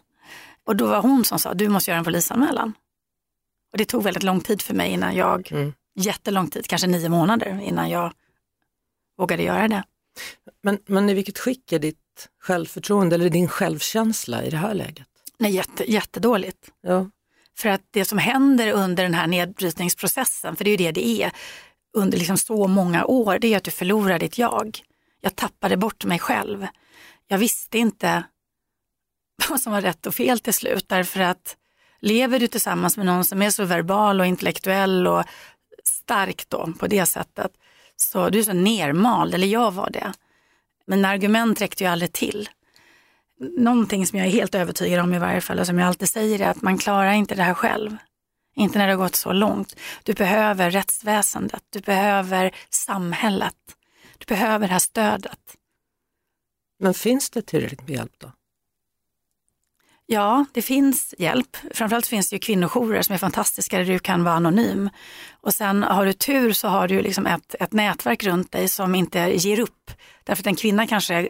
Och 0.65 0.77
då 0.77 0.87
var 0.87 1.03
hon 1.03 1.25
som 1.25 1.39
sa, 1.39 1.55
du 1.55 1.69
måste 1.69 1.91
göra 1.91 1.99
en 1.99 2.05
polisanmälan. 2.05 2.73
Och 3.73 3.79
det 3.79 3.85
tog 3.85 4.03
väldigt 4.03 4.23
lång 4.23 4.41
tid 4.41 4.63
för 4.63 4.75
mig 4.75 4.91
innan 4.91 5.15
jag, 5.15 5.53
mm. 5.53 5.73
jättelång 5.95 6.51
tid, 6.51 6.67
kanske 6.67 6.87
nio 6.87 7.09
månader 7.09 7.61
innan 7.63 7.91
jag 7.91 8.13
vågade 9.19 9.43
göra 9.43 9.69
det. 9.69 9.85
Men, 10.63 10.79
men 10.87 11.11
i 11.11 11.15
vilket 11.15 11.39
skick 11.39 11.73
är 11.73 11.79
ditt 11.79 12.29
självförtroende 12.41 13.15
eller 13.15 13.31
din 13.31 13.49
självkänsla 13.49 14.45
i 14.45 14.51
det 14.51 14.57
här 14.57 14.75
läget? 14.75 15.16
Nej, 15.39 15.53
jätte, 15.53 15.93
jättedåligt. 15.93 16.71
Ja. 16.83 17.11
För 17.59 17.69
att 17.69 17.83
det 17.91 18.05
som 18.05 18.19
händer 18.19 18.73
under 18.73 19.03
den 19.03 19.15
här 19.15 19.27
nedbrytningsprocessen, 19.27 20.57
för 20.57 20.65
det 20.65 20.71
är 20.71 20.73
ju 20.73 20.77
det 20.77 20.93
det 20.93 21.07
är, 21.07 21.33
under 21.97 22.19
liksom 22.19 22.39
så 22.39 22.67
många 22.67 23.05
år, 23.05 23.39
det 23.39 23.53
är 23.53 23.57
att 23.57 23.65
du 23.65 23.71
förlorar 23.71 24.19
ditt 24.19 24.39
jag. 24.39 24.81
Jag 25.21 25.37
tappade 25.37 25.77
bort 25.77 26.05
mig 26.05 26.19
själv. 26.19 26.67
Jag 27.27 27.39
visste 27.39 27.79
inte 27.79 28.25
vad 29.49 29.61
som 29.61 29.73
var 29.73 29.81
rätt 29.81 30.07
och 30.07 30.15
fel 30.15 30.41
till 30.41 30.55
slut 30.55 30.89
därför 30.89 31.21
att 31.21 31.57
lever 32.01 32.41
du 32.41 32.47
tillsammans 32.47 32.97
med 32.97 33.07
någon 33.07 33.25
som 33.25 33.43
är 33.43 33.51
så 33.51 33.65
verbal 33.65 34.21
och 34.21 34.27
intellektuell 34.27 35.07
och 35.07 35.25
stark 35.85 36.49
då 36.49 36.73
på 36.79 36.87
det 36.87 37.07
sättet 37.07 37.53
så 37.97 38.31
du 38.31 38.39
är 38.39 38.43
så 38.43 38.53
nermald, 38.53 39.35
eller 39.35 39.47
jag 39.47 39.71
var 39.71 39.91
det. 39.91 40.13
Men 40.87 41.05
argument 41.05 41.61
räckte 41.61 41.85
ju 41.85 41.91
aldrig 41.91 42.13
till. 42.13 42.49
Någonting 43.41 44.07
som 44.07 44.19
jag 44.19 44.29
är 44.29 44.33
helt 44.33 44.55
övertygad 44.55 45.01
om 45.01 45.15
i 45.15 45.19
varje 45.19 45.41
fall 45.41 45.59
och 45.59 45.67
som 45.67 45.79
jag 45.79 45.89
alltid 45.89 46.09
säger 46.09 46.41
är 46.41 46.51
att 46.51 46.63
man 46.63 46.79
klarar 46.79 47.13
inte 47.13 47.35
det 47.35 47.43
här 47.43 47.55
själv. 47.55 47.97
Inte 48.57 48.79
när 48.79 48.87
det 48.87 48.93
har 48.93 48.99
gått 48.99 49.17
så 49.17 49.33
långt. 49.33 49.77
Du 50.03 50.13
behöver 50.13 50.71
rättsväsendet, 50.71 51.63
du 51.71 51.81
behöver 51.81 52.55
samhället, 52.71 53.55
du 54.19 54.25
behöver 54.25 54.67
det 54.67 54.73
här 54.73 54.79
stödet. 54.79 55.57
Men 56.79 56.95
finns 56.95 57.31
det 57.31 57.43
tillräckligt 57.43 57.89
med 57.89 57.97
hjälp 57.97 58.13
då? 58.19 58.33
Ja, 60.09 60.45
det 60.53 60.63
finns 60.63 61.15
hjälp. 61.19 61.57
Framförallt 61.75 62.07
finns 62.07 62.31
det 62.31 62.37
ju 62.37 62.41
kvinnojourer 62.41 63.03
som 63.03 63.15
är 63.15 63.19
fantastiska 63.19 63.79
där 63.79 63.85
du 63.85 63.99
kan 63.99 64.25
vara 64.25 64.35
anonym. 64.35 64.91
Och 65.41 65.55
sen 65.55 65.83
har 65.83 66.07
du 66.07 66.13
tur 66.13 66.53
så 66.53 66.69
har 66.69 66.89
du 66.89 67.03
liksom 67.03 67.27
ett, 67.27 67.55
ett 67.61 67.73
nätverk 67.73 68.25
runt 68.25 68.53
dig 68.53 68.69
som 68.69 68.95
inte 68.95 69.19
ger 69.19 69.61
upp. 69.61 69.91
Därför 70.25 70.43
att 70.43 70.47
en 70.47 70.57
kvinna 70.57 70.87
kanske 70.87 71.29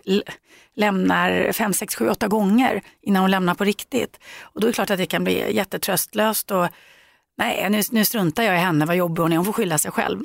lämnar 0.75 1.53
fem, 1.53 1.73
sex, 1.73 1.95
sju, 1.95 2.09
åtta 2.09 2.29
gånger 2.29 2.83
innan 3.03 3.23
hon 3.23 3.31
lämnar 3.31 3.55
på 3.55 3.65
riktigt. 3.65 4.21
Och 4.43 4.61
då 4.61 4.67
är 4.67 4.69
det 4.69 4.75
klart 4.75 4.91
att 4.91 4.99
det 4.99 5.07
kan 5.07 5.25
bli 5.25 5.57
jättetröstlöst 5.57 6.51
och 6.51 6.69
nej, 7.39 7.71
nu, 7.71 7.83
nu 7.91 8.05
struntar 8.05 8.43
jag 8.43 8.55
i 8.55 8.59
henne, 8.59 8.87
vad 8.87 8.97
jobbig 8.97 9.23
hon 9.23 9.33
är, 9.33 9.37
hon 9.37 9.45
får 9.45 9.53
skylla 9.53 9.79
sig 9.79 9.91
själv. 9.91 10.25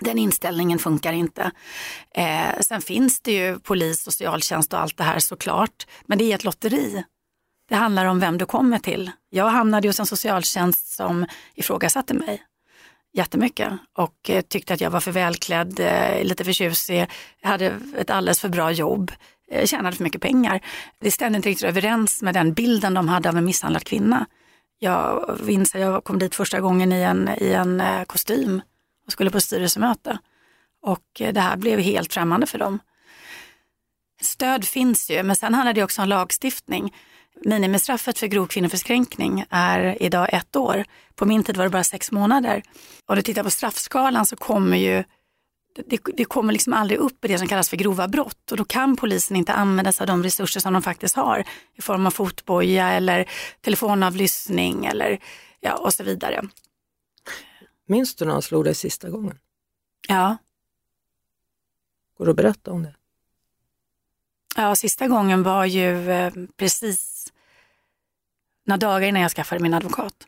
Den 0.00 0.18
inställningen 0.18 0.78
funkar 0.78 1.12
inte. 1.12 1.50
Eh, 2.14 2.60
sen 2.60 2.80
finns 2.80 3.20
det 3.20 3.32
ju 3.32 3.58
polis, 3.58 4.02
socialtjänst 4.02 4.72
och 4.72 4.80
allt 4.80 4.96
det 4.96 5.04
här 5.04 5.18
såklart, 5.18 5.86
men 6.06 6.18
det 6.18 6.24
är 6.24 6.34
ett 6.34 6.44
lotteri. 6.44 7.04
Det 7.68 7.74
handlar 7.74 8.04
om 8.04 8.20
vem 8.20 8.38
du 8.38 8.46
kommer 8.46 8.78
till. 8.78 9.10
Jag 9.30 9.48
hamnade 9.48 9.88
hos 9.88 10.00
en 10.00 10.06
socialtjänst 10.06 10.94
som 10.94 11.26
ifrågasatte 11.54 12.14
mig 12.14 12.42
jättemycket 13.12 13.72
och 13.92 14.30
eh, 14.30 14.40
tyckte 14.40 14.74
att 14.74 14.80
jag 14.80 14.90
var 14.90 15.00
för 15.00 15.12
välklädd, 15.12 15.80
eh, 15.80 16.24
lite 16.24 16.44
för 16.44 16.52
tjusig, 16.52 17.06
hade 17.42 17.74
ett 17.96 18.10
alldeles 18.10 18.40
för 18.40 18.48
bra 18.48 18.70
jobb, 18.70 19.12
eh, 19.50 19.66
tjänade 19.66 19.96
för 19.96 20.04
mycket 20.04 20.22
pengar. 20.22 20.60
Det 21.00 21.10
stämde 21.10 21.36
inte 21.36 21.48
riktigt 21.48 21.68
överens 21.68 22.22
med 22.22 22.34
den 22.34 22.52
bilden 22.52 22.94
de 22.94 23.08
hade 23.08 23.28
av 23.28 23.36
en 23.36 23.44
misshandlad 23.44 23.84
kvinna. 23.84 24.26
Jag 24.78 25.36
minns 25.42 25.74
att 25.74 25.80
jag 25.80 26.04
kom 26.04 26.18
dit 26.18 26.34
första 26.34 26.60
gången 26.60 26.92
i 26.92 27.02
en, 27.02 27.28
i 27.38 27.52
en 27.52 27.82
kostym 28.06 28.62
och 29.06 29.12
skulle 29.12 29.30
på 29.30 29.40
styrelsemöte. 29.40 30.18
Och 30.82 31.04
det 31.14 31.40
här 31.40 31.56
blev 31.56 31.78
helt 31.78 32.12
främmande 32.12 32.46
för 32.46 32.58
dem. 32.58 32.78
Stöd 34.20 34.64
finns 34.64 35.10
ju, 35.10 35.22
men 35.22 35.36
sen 35.36 35.54
handlar 35.54 35.72
det 35.72 35.82
också 35.82 36.02
om 36.02 36.08
lagstiftning. 36.08 36.94
Minimistraffet 37.44 38.18
för 38.18 38.26
grov 38.26 38.46
kvinnoförskränkning 38.46 39.44
är 39.50 40.02
idag 40.02 40.28
ett 40.32 40.56
år. 40.56 40.84
På 41.14 41.26
min 41.26 41.44
tid 41.44 41.56
var 41.56 41.64
det 41.64 41.70
bara 41.70 41.84
sex 41.84 42.12
månader. 42.12 42.62
Om 43.06 43.16
du 43.16 43.22
tittar 43.22 43.44
på 43.44 43.50
straffskalan 43.50 44.26
så 44.26 44.36
kommer 44.36 44.76
ju 44.76 45.04
det, 45.86 46.00
det, 46.16 46.24
kommer 46.24 46.52
liksom 46.52 46.72
aldrig 46.72 46.98
upp 46.98 47.24
i 47.24 47.28
det 47.28 47.38
som 47.38 47.48
kallas 47.48 47.68
för 47.68 47.76
grova 47.76 48.08
brott 48.08 48.50
och 48.50 48.56
då 48.56 48.64
kan 48.64 48.96
polisen 48.96 49.36
inte 49.36 49.52
använda 49.52 49.92
sig 49.92 50.04
av 50.04 50.06
de 50.06 50.22
resurser 50.22 50.60
som 50.60 50.72
de 50.72 50.82
faktiskt 50.82 51.16
har 51.16 51.44
i 51.74 51.82
form 51.82 52.06
av 52.06 52.10
fotboja 52.10 52.92
eller 52.92 53.30
telefonavlyssning 53.60 54.86
eller 54.86 55.18
ja, 55.60 55.76
och 55.76 55.94
så 55.94 56.04
vidare. 56.04 56.48
Minns 57.86 58.14
du 58.14 58.24
när 58.24 58.32
han 58.32 58.42
slog 58.42 58.64
dig 58.64 58.74
sista 58.74 59.10
gången? 59.10 59.38
Ja. 60.08 60.36
Går 62.18 62.24
det 62.24 62.30
att 62.30 62.36
berätta 62.36 62.72
om 62.72 62.82
det? 62.82 62.94
Ja, 64.56 64.76
sista 64.76 65.08
gången 65.08 65.42
var 65.42 65.64
ju 65.64 66.10
eh, 66.10 66.32
precis 66.56 67.32
några 68.64 68.78
dagar 68.78 69.08
innan 69.08 69.22
jag 69.22 69.30
skaffade 69.30 69.62
min 69.62 69.74
advokat. 69.74 70.26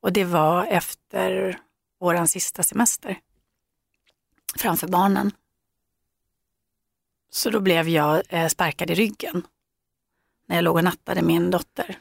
Och 0.00 0.12
det 0.12 0.24
var 0.24 0.66
efter 0.66 1.60
våran 2.00 2.28
sista 2.28 2.62
semester. 2.62 3.20
Framför 4.56 4.88
barnen. 4.88 5.32
Så 7.30 7.50
då 7.50 7.60
blev 7.60 7.88
jag 7.88 8.22
eh, 8.28 8.48
sparkad 8.48 8.90
i 8.90 8.94
ryggen 8.94 9.46
när 10.46 10.56
jag 10.56 10.62
låg 10.62 10.76
och 10.76 10.84
nattade 10.84 11.22
min 11.22 11.50
dotter. 11.50 11.98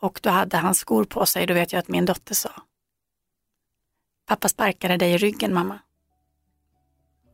Och 0.00 0.20
då 0.22 0.30
hade 0.30 0.56
han 0.56 0.74
skor 0.74 1.04
på 1.04 1.26
sig, 1.26 1.46
då 1.46 1.54
vet 1.54 1.72
jag 1.72 1.80
att 1.80 1.88
min 1.88 2.04
dotter 2.04 2.34
sa 2.34 2.62
Pappa 4.26 4.48
sparkade 4.48 4.96
dig 4.96 5.12
i 5.12 5.18
ryggen 5.18 5.54
mamma. 5.54 5.78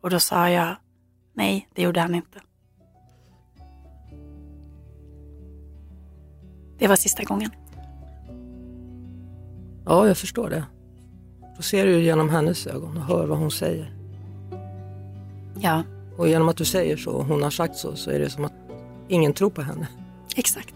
Och 0.03 0.11
då 0.11 0.21
sa 0.21 0.51
jag 0.51 0.77
nej, 1.35 1.69
det 1.75 1.83
gjorde 1.83 2.01
han 2.01 2.15
inte. 2.15 2.41
Det 6.79 6.89
var 6.89 6.97
sista 6.97 7.23
gången. 7.25 7.51
Ja, 9.85 10.07
jag 10.07 10.17
förstår 10.17 10.51
det. 10.51 10.65
Då 11.57 11.63
ser 11.63 11.87
du 11.87 12.03
genom 12.03 12.31
hennes 12.31 12.67
ögon 12.67 12.97
och 12.97 13.03
hör 13.05 13.27
vad 13.27 13.39
hon 13.39 13.51
säger. 13.51 13.95
Ja. 15.61 15.83
Och 16.17 16.29
genom 16.29 16.49
att 16.49 16.57
du 16.57 16.65
säger 16.65 16.97
så 16.97 17.11
och 17.11 17.25
hon 17.25 17.43
har 17.43 17.51
sagt 17.51 17.77
så, 17.77 17.97
så 17.97 18.11
är 18.11 18.19
det 18.19 18.31
som 18.31 18.45
att 18.45 18.53
ingen 19.09 19.33
tror 19.33 19.51
på 19.51 19.63
henne. 19.63 19.89
Exakt. 20.37 20.75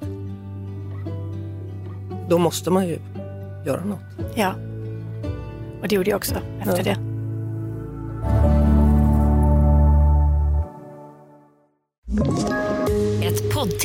då 2.28 2.38
måste 2.38 2.70
man 2.70 2.86
ju 2.88 2.98
göra 3.66 3.84
något. 3.84 4.34
Ja, 4.34 4.54
och 5.82 5.88
det 5.88 5.94
gjorde 5.94 6.10
jag 6.10 6.16
också 6.16 6.34
efter 6.60 6.76
Ja. 6.78 6.82
det. 6.84 7.15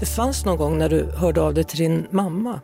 Det 0.00 0.06
fanns 0.06 0.44
någon 0.44 0.56
gång 0.56 0.78
när 0.78 0.88
du 0.88 1.04
hörde 1.04 1.40
av 1.40 1.54
dig 1.54 1.64
till 1.64 1.78
din 1.78 2.06
mamma 2.10 2.60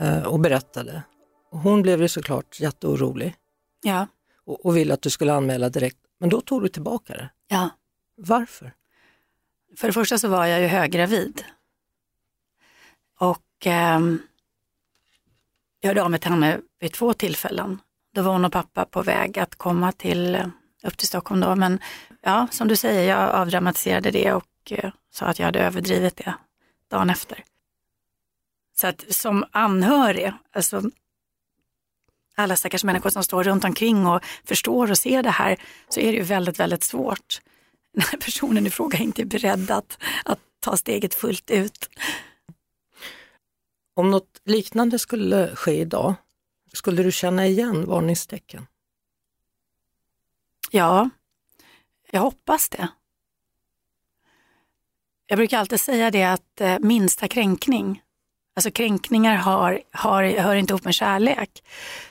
eh, 0.00 0.22
och 0.22 0.40
berättade. 0.40 1.02
Hon 1.50 1.82
blev 1.82 2.02
ju 2.02 2.08
såklart 2.08 2.60
jätteorolig 2.60 3.34
Ja, 3.82 4.06
och, 4.44 4.66
och 4.66 4.76
ville 4.76 4.94
att 4.94 5.02
du 5.02 5.10
skulle 5.10 5.32
anmäla 5.34 5.68
direkt. 5.68 5.98
Men 6.20 6.28
då 6.28 6.40
tog 6.40 6.62
du 6.62 6.68
tillbaka 6.68 7.12
det. 7.12 7.30
ja. 7.48 7.70
Varför? 8.16 8.72
För 9.76 9.86
det 9.86 9.92
första 9.92 10.18
så 10.18 10.28
var 10.28 10.46
jag 10.46 10.60
ju 10.60 10.66
höggravid. 10.66 11.44
Och 13.18 13.66
ehm, 13.66 14.18
jag 15.80 15.88
hörde 15.88 16.02
av 16.02 16.10
mig 16.10 16.20
till 16.20 16.30
henne 16.30 16.60
vid 16.80 16.92
två 16.92 17.12
tillfällen. 17.12 17.78
Då 18.14 18.22
var 18.22 18.32
hon 18.32 18.44
och 18.44 18.52
pappa 18.52 18.84
på 18.84 19.02
väg 19.02 19.38
att 19.38 19.54
komma 19.54 19.92
till, 19.92 20.34
eh, 20.34 20.46
upp 20.84 20.96
till 20.96 21.08
Stockholm 21.08 21.40
då. 21.40 21.56
Men 21.56 21.78
ja, 22.22 22.46
som 22.50 22.68
du 22.68 22.76
säger, 22.76 23.08
jag 23.08 23.30
avdramatiserade 23.30 24.10
det 24.10 24.32
och 24.32 24.44
eh, 24.72 24.92
sa 25.10 25.26
att 25.26 25.38
jag 25.38 25.46
hade 25.46 25.60
överdrivit 25.60 26.16
det 26.16 26.34
dagen 26.90 27.10
efter. 27.10 27.44
Så 28.76 28.86
att 28.86 29.14
som 29.14 29.44
anhörig, 29.50 30.32
alltså 30.52 30.82
alla 32.34 32.56
stackars 32.56 32.84
människor 32.84 33.10
som 33.10 33.24
står 33.24 33.44
runt 33.44 33.64
omkring 33.64 34.06
och 34.06 34.24
förstår 34.44 34.90
och 34.90 34.98
ser 34.98 35.22
det 35.22 35.30
här, 35.30 35.60
så 35.88 36.00
är 36.00 36.12
det 36.12 36.18
ju 36.18 36.24
väldigt, 36.24 36.60
väldigt 36.60 36.84
svårt 36.84 37.40
när 37.92 38.18
personen 38.18 38.66
i 38.66 38.70
fråga 38.70 38.98
inte 38.98 39.22
är 39.22 39.26
beredd 39.26 39.70
att, 39.70 39.98
att 40.24 40.40
ta 40.60 40.76
steget 40.76 41.14
fullt 41.14 41.50
ut. 41.50 41.90
Om 43.94 44.10
något 44.10 44.40
liknande 44.44 44.98
skulle 44.98 45.56
ske 45.56 45.80
idag, 45.80 46.14
skulle 46.72 47.02
du 47.02 47.12
känna 47.12 47.46
igen 47.46 47.86
varningstecken? 47.86 48.66
Ja, 50.70 51.10
jag 52.10 52.20
hoppas 52.20 52.68
det. 52.68 52.88
Jag 55.26 55.38
brukar 55.38 55.58
alltid 55.58 55.80
säga 55.80 56.10
det 56.10 56.24
att 56.24 56.60
eh, 56.60 56.78
minsta 56.80 57.28
kränkning, 57.28 58.02
alltså 58.56 58.70
kränkningar 58.70 59.36
har, 59.36 59.80
har, 59.92 60.24
hör 60.24 60.54
inte 60.54 60.72
ihop 60.72 60.84
med 60.84 60.94
kärlek. 60.94 61.50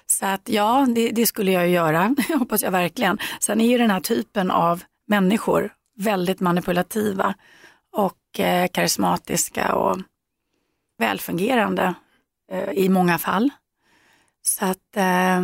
Så 0.06 0.26
att 0.26 0.50
ja, 0.50 0.88
det, 0.96 1.12
det 1.12 1.26
skulle 1.26 1.52
jag 1.52 1.68
ju 1.68 1.74
göra, 1.74 2.16
hoppas 2.40 2.64
jag 2.64 2.72
verkligen. 2.72 3.18
Sen 3.40 3.62
är 3.62 3.68
ju 3.68 3.78
den 3.78 3.92
här 3.92 4.00
typen 4.00 4.52
av 4.52 4.84
människor 5.08 5.74
väldigt 5.98 6.40
manipulativa 6.40 7.36
och 7.92 8.40
eh, 8.40 8.68
karismatiska 8.68 9.76
och 9.76 9.98
välfungerande 10.98 11.94
eh, 12.52 12.70
i 12.70 12.90
många 12.90 13.18
fall. 13.18 13.50
Så 14.42 14.66
att 14.66 14.98
eh, 14.98 15.42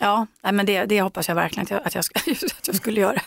Ja, 0.00 0.26
nej, 0.42 0.52
men 0.52 0.66
det, 0.66 0.84
det 0.84 1.02
hoppas 1.02 1.28
jag 1.28 1.34
verkligen 1.34 1.64
att 1.64 1.70
jag, 1.70 1.82
att 1.86 1.94
jag, 1.94 2.04
att 2.58 2.66
jag 2.66 2.76
skulle 2.76 3.00
göra. 3.00 3.20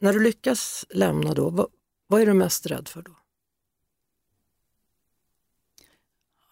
När 0.00 0.12
du 0.12 0.20
lyckas 0.20 0.84
lämna 0.90 1.34
då, 1.34 1.50
vad, 1.50 1.66
vad 2.08 2.20
är 2.20 2.26
du 2.26 2.34
mest 2.34 2.66
rädd 2.66 2.88
för 2.88 3.02
då? 3.02 3.10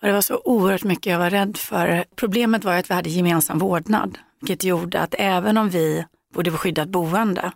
Det 0.01 0.13
var 0.13 0.21
så 0.21 0.41
oerhört 0.45 0.85
mycket 0.85 1.07
jag 1.13 1.19
var 1.19 1.31
rädd 1.31 1.57
för. 1.57 2.05
Problemet 2.17 2.65
var 2.65 2.73
ju 2.73 2.79
att 2.79 2.91
vi 2.91 2.95
hade 2.95 3.11
gemensam 3.11 3.59
vårdnad, 3.59 4.19
vilket 4.41 4.65
gjorde 4.65 5.01
att 5.01 5.15
även 5.19 5.59
om 5.59 5.71
vi 5.71 6.05
bodde 6.35 6.51
på 6.51 6.57
skyddat 6.57 6.89
boende 6.89 7.53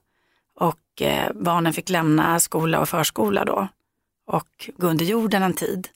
och 0.55 1.03
eh, 1.03 1.33
barnen 1.35 1.73
fick 1.73 1.89
lämna 1.89 2.41
skola 2.41 2.81
och 2.81 2.89
förskola 2.89 3.45
då 3.45 3.69
och 4.27 4.71
gå 4.77 4.87
under 4.87 5.05
jorden 5.05 5.43
en 5.43 5.55
tid 5.55 5.89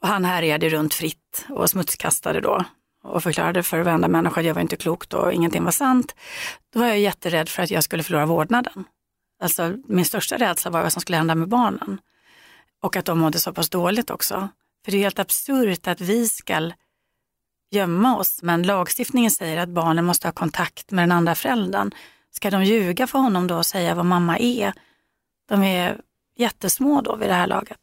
och 0.00 0.08
han 0.08 0.24
härjade 0.24 0.68
runt 0.68 0.94
fritt 0.94 1.46
och 1.48 1.70
smutskastade 1.70 2.40
då 2.40 2.64
och 3.02 3.22
förklarade 3.22 3.62
för 3.62 3.80
varenda 3.80 4.08
människa 4.08 4.40
att 4.40 4.46
jag 4.46 4.54
var 4.54 4.62
inte 4.62 4.76
klok 4.76 5.08
då 5.08 5.18
och 5.18 5.32
ingenting 5.32 5.64
var 5.64 5.70
sant. 5.70 6.14
Då 6.72 6.80
var 6.80 6.86
jag 6.86 6.98
jätterädd 6.98 7.48
för 7.48 7.62
att 7.62 7.70
jag 7.70 7.84
skulle 7.84 8.02
förlora 8.02 8.26
vårdnaden. 8.26 8.84
Alltså 9.40 9.76
min 9.86 10.04
största 10.04 10.36
rädsla 10.36 10.70
var 10.70 10.82
vad 10.82 10.92
som 10.92 11.02
skulle 11.02 11.18
hända 11.18 11.34
med 11.34 11.48
barnen. 11.48 12.00
Och 12.82 12.96
att 12.96 13.04
de 13.04 13.18
mådde 13.18 13.38
så 13.38 13.52
pass 13.52 13.70
dåligt 13.70 14.10
också. 14.10 14.48
För 14.84 14.92
det 14.92 14.98
är 14.98 15.02
helt 15.02 15.18
absurt 15.18 15.86
att 15.86 16.00
vi 16.00 16.28
ska 16.28 16.70
gömma 17.70 18.16
oss, 18.16 18.42
men 18.42 18.62
lagstiftningen 18.62 19.30
säger 19.30 19.56
att 19.56 19.68
barnen 19.68 20.04
måste 20.04 20.28
ha 20.28 20.32
kontakt 20.32 20.90
med 20.90 21.02
den 21.02 21.12
andra 21.12 21.34
föräldern. 21.34 21.90
Ska 22.30 22.50
de 22.50 22.64
ljuga 22.64 23.06
för 23.06 23.18
honom 23.18 23.46
då 23.46 23.56
och 23.56 23.66
säga 23.66 23.94
vad 23.94 24.06
mamma 24.06 24.38
är? 24.38 24.72
De 25.48 25.62
är 25.62 26.00
jättesmå 26.36 27.00
då 27.00 27.16
vid 27.16 27.28
det 27.28 27.34
här 27.34 27.46
laget. 27.46 27.78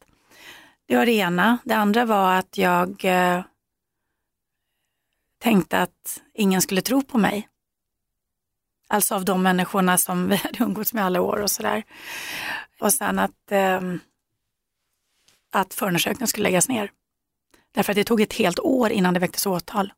Det 0.86 0.96
var 0.96 1.06
det 1.06 1.12
ena. 1.12 1.58
Det 1.64 1.74
andra 1.74 2.04
var 2.04 2.34
att 2.34 2.58
jag 2.58 3.04
eh, 3.04 3.42
tänkte 5.38 5.78
att 5.78 6.22
ingen 6.34 6.62
skulle 6.62 6.82
tro 6.82 7.02
på 7.02 7.18
mig. 7.18 7.48
Alltså 8.88 9.14
av 9.14 9.24
de 9.24 9.42
människorna 9.42 9.98
som 9.98 10.28
vi 10.28 10.36
hade 10.44 10.64
umgåtts 10.64 10.92
med 10.92 11.04
alla 11.04 11.20
år 11.20 11.42
och 11.42 11.50
sådär. 11.50 11.82
Och 12.80 12.92
sen 12.92 13.18
att, 13.18 13.52
eh, 13.52 13.80
att 15.52 15.74
förundersökningen 15.74 16.28
skulle 16.28 16.42
läggas 16.42 16.68
ner. 16.68 16.90
Därför 17.72 17.92
att 17.92 17.96
det 17.96 18.04
tog 18.04 18.20
ett 18.20 18.32
helt 18.32 18.58
år 18.58 18.90
innan 18.90 19.14
det 19.14 19.20
väcktes 19.20 19.46
åtal. 19.46 19.92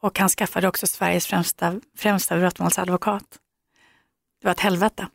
Och 0.00 0.18
han 0.18 0.28
skaffade 0.28 0.68
också 0.68 0.86
Sveriges 0.86 1.26
främsta, 1.26 1.80
främsta 1.96 2.38
brottmålsadvokat. 2.38 3.38
Det 4.40 4.46
var 4.46 4.52
ett 4.52 4.60
helvete. 4.60 5.08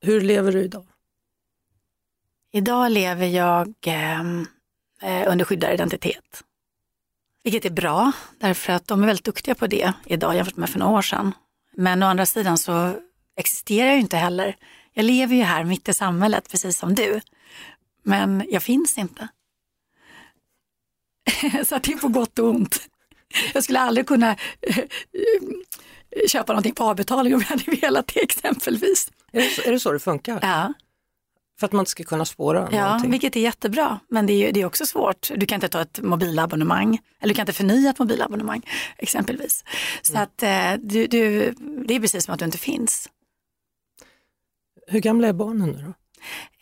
Hur 0.00 0.20
lever 0.20 0.52
du 0.52 0.62
idag? 0.62 0.86
Idag 2.50 2.90
lever 2.90 3.26
jag 3.26 3.74
eh, 3.86 4.20
eh, 5.02 5.32
under 5.32 5.44
skyddad 5.44 5.74
identitet. 5.74 6.44
Vilket 7.44 7.64
är 7.64 7.70
bra, 7.70 8.12
därför 8.38 8.72
att 8.72 8.86
de 8.86 9.02
är 9.02 9.06
väldigt 9.06 9.24
duktiga 9.24 9.54
på 9.54 9.66
det 9.66 9.92
idag 10.06 10.36
jämfört 10.36 10.56
med 10.56 10.70
för 10.70 10.78
några 10.78 10.98
år 10.98 11.02
sedan. 11.02 11.32
Men 11.76 12.02
å 12.02 12.06
andra 12.06 12.26
sidan 12.26 12.58
så 12.58 12.96
existerar 13.36 13.86
jag 13.86 13.94
ju 13.94 14.00
inte 14.00 14.16
heller. 14.16 14.56
Jag 14.92 15.04
lever 15.04 15.36
ju 15.36 15.42
här 15.42 15.64
mitt 15.64 15.88
i 15.88 15.94
samhället, 15.94 16.48
precis 16.50 16.78
som 16.78 16.94
du. 16.94 17.20
Men 18.02 18.44
jag 18.50 18.62
finns 18.62 18.98
inte. 18.98 19.28
så 21.66 21.74
att 21.76 21.82
det 21.82 21.92
är 21.92 21.96
på 21.98 22.08
gott 22.08 22.38
och 22.38 22.48
ont. 22.48 22.80
Jag 23.54 23.64
skulle 23.64 23.80
aldrig 23.80 24.06
kunna 24.06 24.30
eh, 24.60 24.84
köpa 26.28 26.52
någonting 26.52 26.74
på 26.74 26.84
avbetalning 26.84 27.34
om 27.34 27.40
jag 27.40 27.48
hade 27.48 27.76
velat 27.80 28.06
det 28.14 28.20
exempelvis. 28.20 29.10
Är 29.32 29.40
det, 29.40 29.48
så- 29.50 29.62
är 29.62 29.72
det 29.72 29.80
så 29.80 29.92
det 29.92 29.98
funkar? 30.00 30.38
Ja. 30.42 30.72
För 31.58 31.66
att 31.66 31.72
man 31.72 31.80
inte 31.80 31.90
ska 31.90 32.04
kunna 32.04 32.24
spåra 32.24 32.68
Ja, 32.72 32.84
någonting? 32.86 33.10
vilket 33.10 33.36
är 33.36 33.40
jättebra, 33.40 34.00
men 34.08 34.26
det 34.26 34.32
är, 34.32 34.46
ju- 34.46 34.52
det 34.52 34.60
är 34.60 34.64
också 34.66 34.86
svårt. 34.86 35.30
Du 35.36 35.46
kan 35.46 35.56
inte 35.56 35.68
ta 35.68 35.80
ett 35.80 36.00
mobilabonnemang, 36.02 36.98
eller 37.20 37.34
du 37.34 37.36
kan 37.36 37.42
inte 37.42 37.52
förnya 37.52 37.90
ett 37.90 37.98
mobilabonnemang 37.98 38.62
exempelvis. 38.96 39.64
Så 40.02 40.18
att 40.18 40.42
eh, 40.42 40.72
du, 40.78 41.06
du, 41.06 41.50
det 41.86 41.94
är 41.94 42.00
precis 42.00 42.24
som 42.24 42.34
att 42.34 42.38
du 42.38 42.44
inte 42.44 42.58
finns. 42.58 43.08
Hur 44.86 45.00
gamla 45.00 45.28
är 45.28 45.32
barnen 45.32 45.68
nu 45.70 45.82
då? 45.86 45.94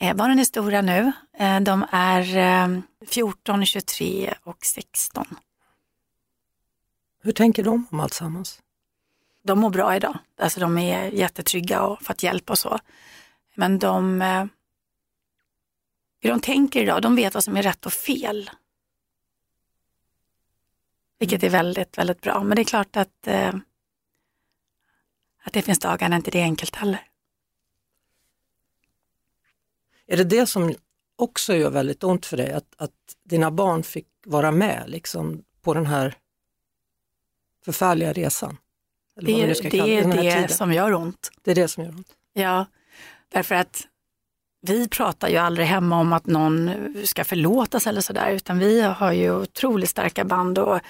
Eh, 0.06 0.14
barnen 0.14 0.38
är 0.38 0.44
stora 0.44 0.82
nu. 0.82 1.12
Eh, 1.38 1.60
de 1.60 1.86
är 1.90 2.36
eh, 2.36 2.78
14, 3.06 3.66
23 3.66 4.34
och 4.44 4.64
16. 4.64 5.26
Hur 7.22 7.32
tänker 7.32 7.64
de 7.64 7.86
om 7.90 8.00
alltsammans? 8.00 8.60
De 9.44 9.58
mår 9.58 9.70
bra 9.70 9.96
idag. 9.96 10.18
Alltså 10.40 10.60
de 10.60 10.78
är 10.78 11.04
jättetrygga 11.10 11.82
och 11.82 12.02
fått 12.02 12.22
hjälp 12.22 12.50
och 12.50 12.58
så. 12.58 12.78
Men 13.54 13.78
de, 13.78 14.22
eh, 14.22 14.44
hur 16.26 16.32
de 16.32 16.40
tänker 16.40 16.82
idag, 16.82 17.02
de 17.02 17.16
vet 17.16 17.34
vad 17.34 17.44
som 17.44 17.56
är 17.56 17.62
rätt 17.62 17.86
och 17.86 17.92
fel. 17.92 18.50
Vilket 21.18 21.42
är 21.42 21.50
väldigt, 21.50 21.98
väldigt 21.98 22.20
bra. 22.20 22.42
Men 22.42 22.56
det 22.56 22.62
är 22.62 22.64
klart 22.64 22.96
att, 22.96 23.26
eh, 23.26 23.54
att 25.42 25.52
det 25.52 25.62
finns 25.62 25.78
dagar 25.78 26.08
när 26.08 26.16
inte 26.16 26.30
det 26.30 26.40
är 26.40 26.44
enkelt 26.44 26.76
heller. 26.76 27.08
Är 30.06 30.16
det 30.16 30.24
det 30.24 30.46
som 30.46 30.74
också 31.16 31.54
gör 31.54 31.70
väldigt 31.70 32.04
ont 32.04 32.26
för 32.26 32.36
dig, 32.36 32.52
att, 32.52 32.74
att 32.76 33.16
dina 33.24 33.50
barn 33.50 33.82
fick 33.82 34.08
vara 34.26 34.52
med 34.52 34.84
liksom, 34.86 35.44
på 35.60 35.74
den 35.74 35.86
här 35.86 36.14
förfärliga 37.64 38.12
resan? 38.12 38.58
Eller 39.16 39.26
Det 39.26 39.50
är 39.50 39.54
ska 39.54 39.68
det, 39.68 39.78
kalla 39.78 40.22
är 40.22 40.42
det 40.42 40.48
som 40.48 40.72
gör 40.72 40.94
ont. 40.94 41.30
Det 41.42 41.50
är 41.50 41.54
det 41.54 41.68
som 41.68 41.84
gör 41.84 41.90
ont. 41.90 42.16
Ja, 42.32 42.66
därför 43.28 43.54
att 43.54 43.86
vi 44.68 44.88
pratar 44.88 45.28
ju 45.28 45.36
aldrig 45.36 45.66
hemma 45.66 46.00
om 46.00 46.12
att 46.12 46.26
någon 46.26 46.70
ska 47.04 47.24
förlåtas 47.24 47.86
eller 47.86 48.00
sådär, 48.00 48.30
utan 48.30 48.58
vi 48.58 48.80
har 48.82 49.12
ju 49.12 49.34
otroligt 49.34 49.90
starka 49.90 50.24
band 50.24 50.58
och 50.58 50.80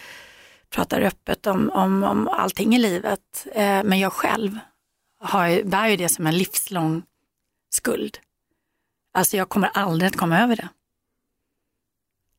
pratar 0.70 1.00
öppet 1.00 1.46
om, 1.46 1.70
om, 1.70 2.04
om 2.04 2.28
allting 2.28 2.74
i 2.74 2.78
livet. 2.78 3.46
Eh, 3.52 3.82
men 3.84 3.98
jag 3.98 4.12
själv 4.12 4.58
har, 5.20 5.62
bär 5.62 5.88
ju 5.88 5.96
det 5.96 6.08
som 6.08 6.26
en 6.26 6.38
livslång 6.38 7.02
skuld. 7.70 8.18
Alltså 9.14 9.36
jag 9.36 9.48
kommer 9.48 9.70
aldrig 9.74 10.08
att 10.08 10.16
komma 10.16 10.40
över 10.40 10.56
det. 10.56 10.68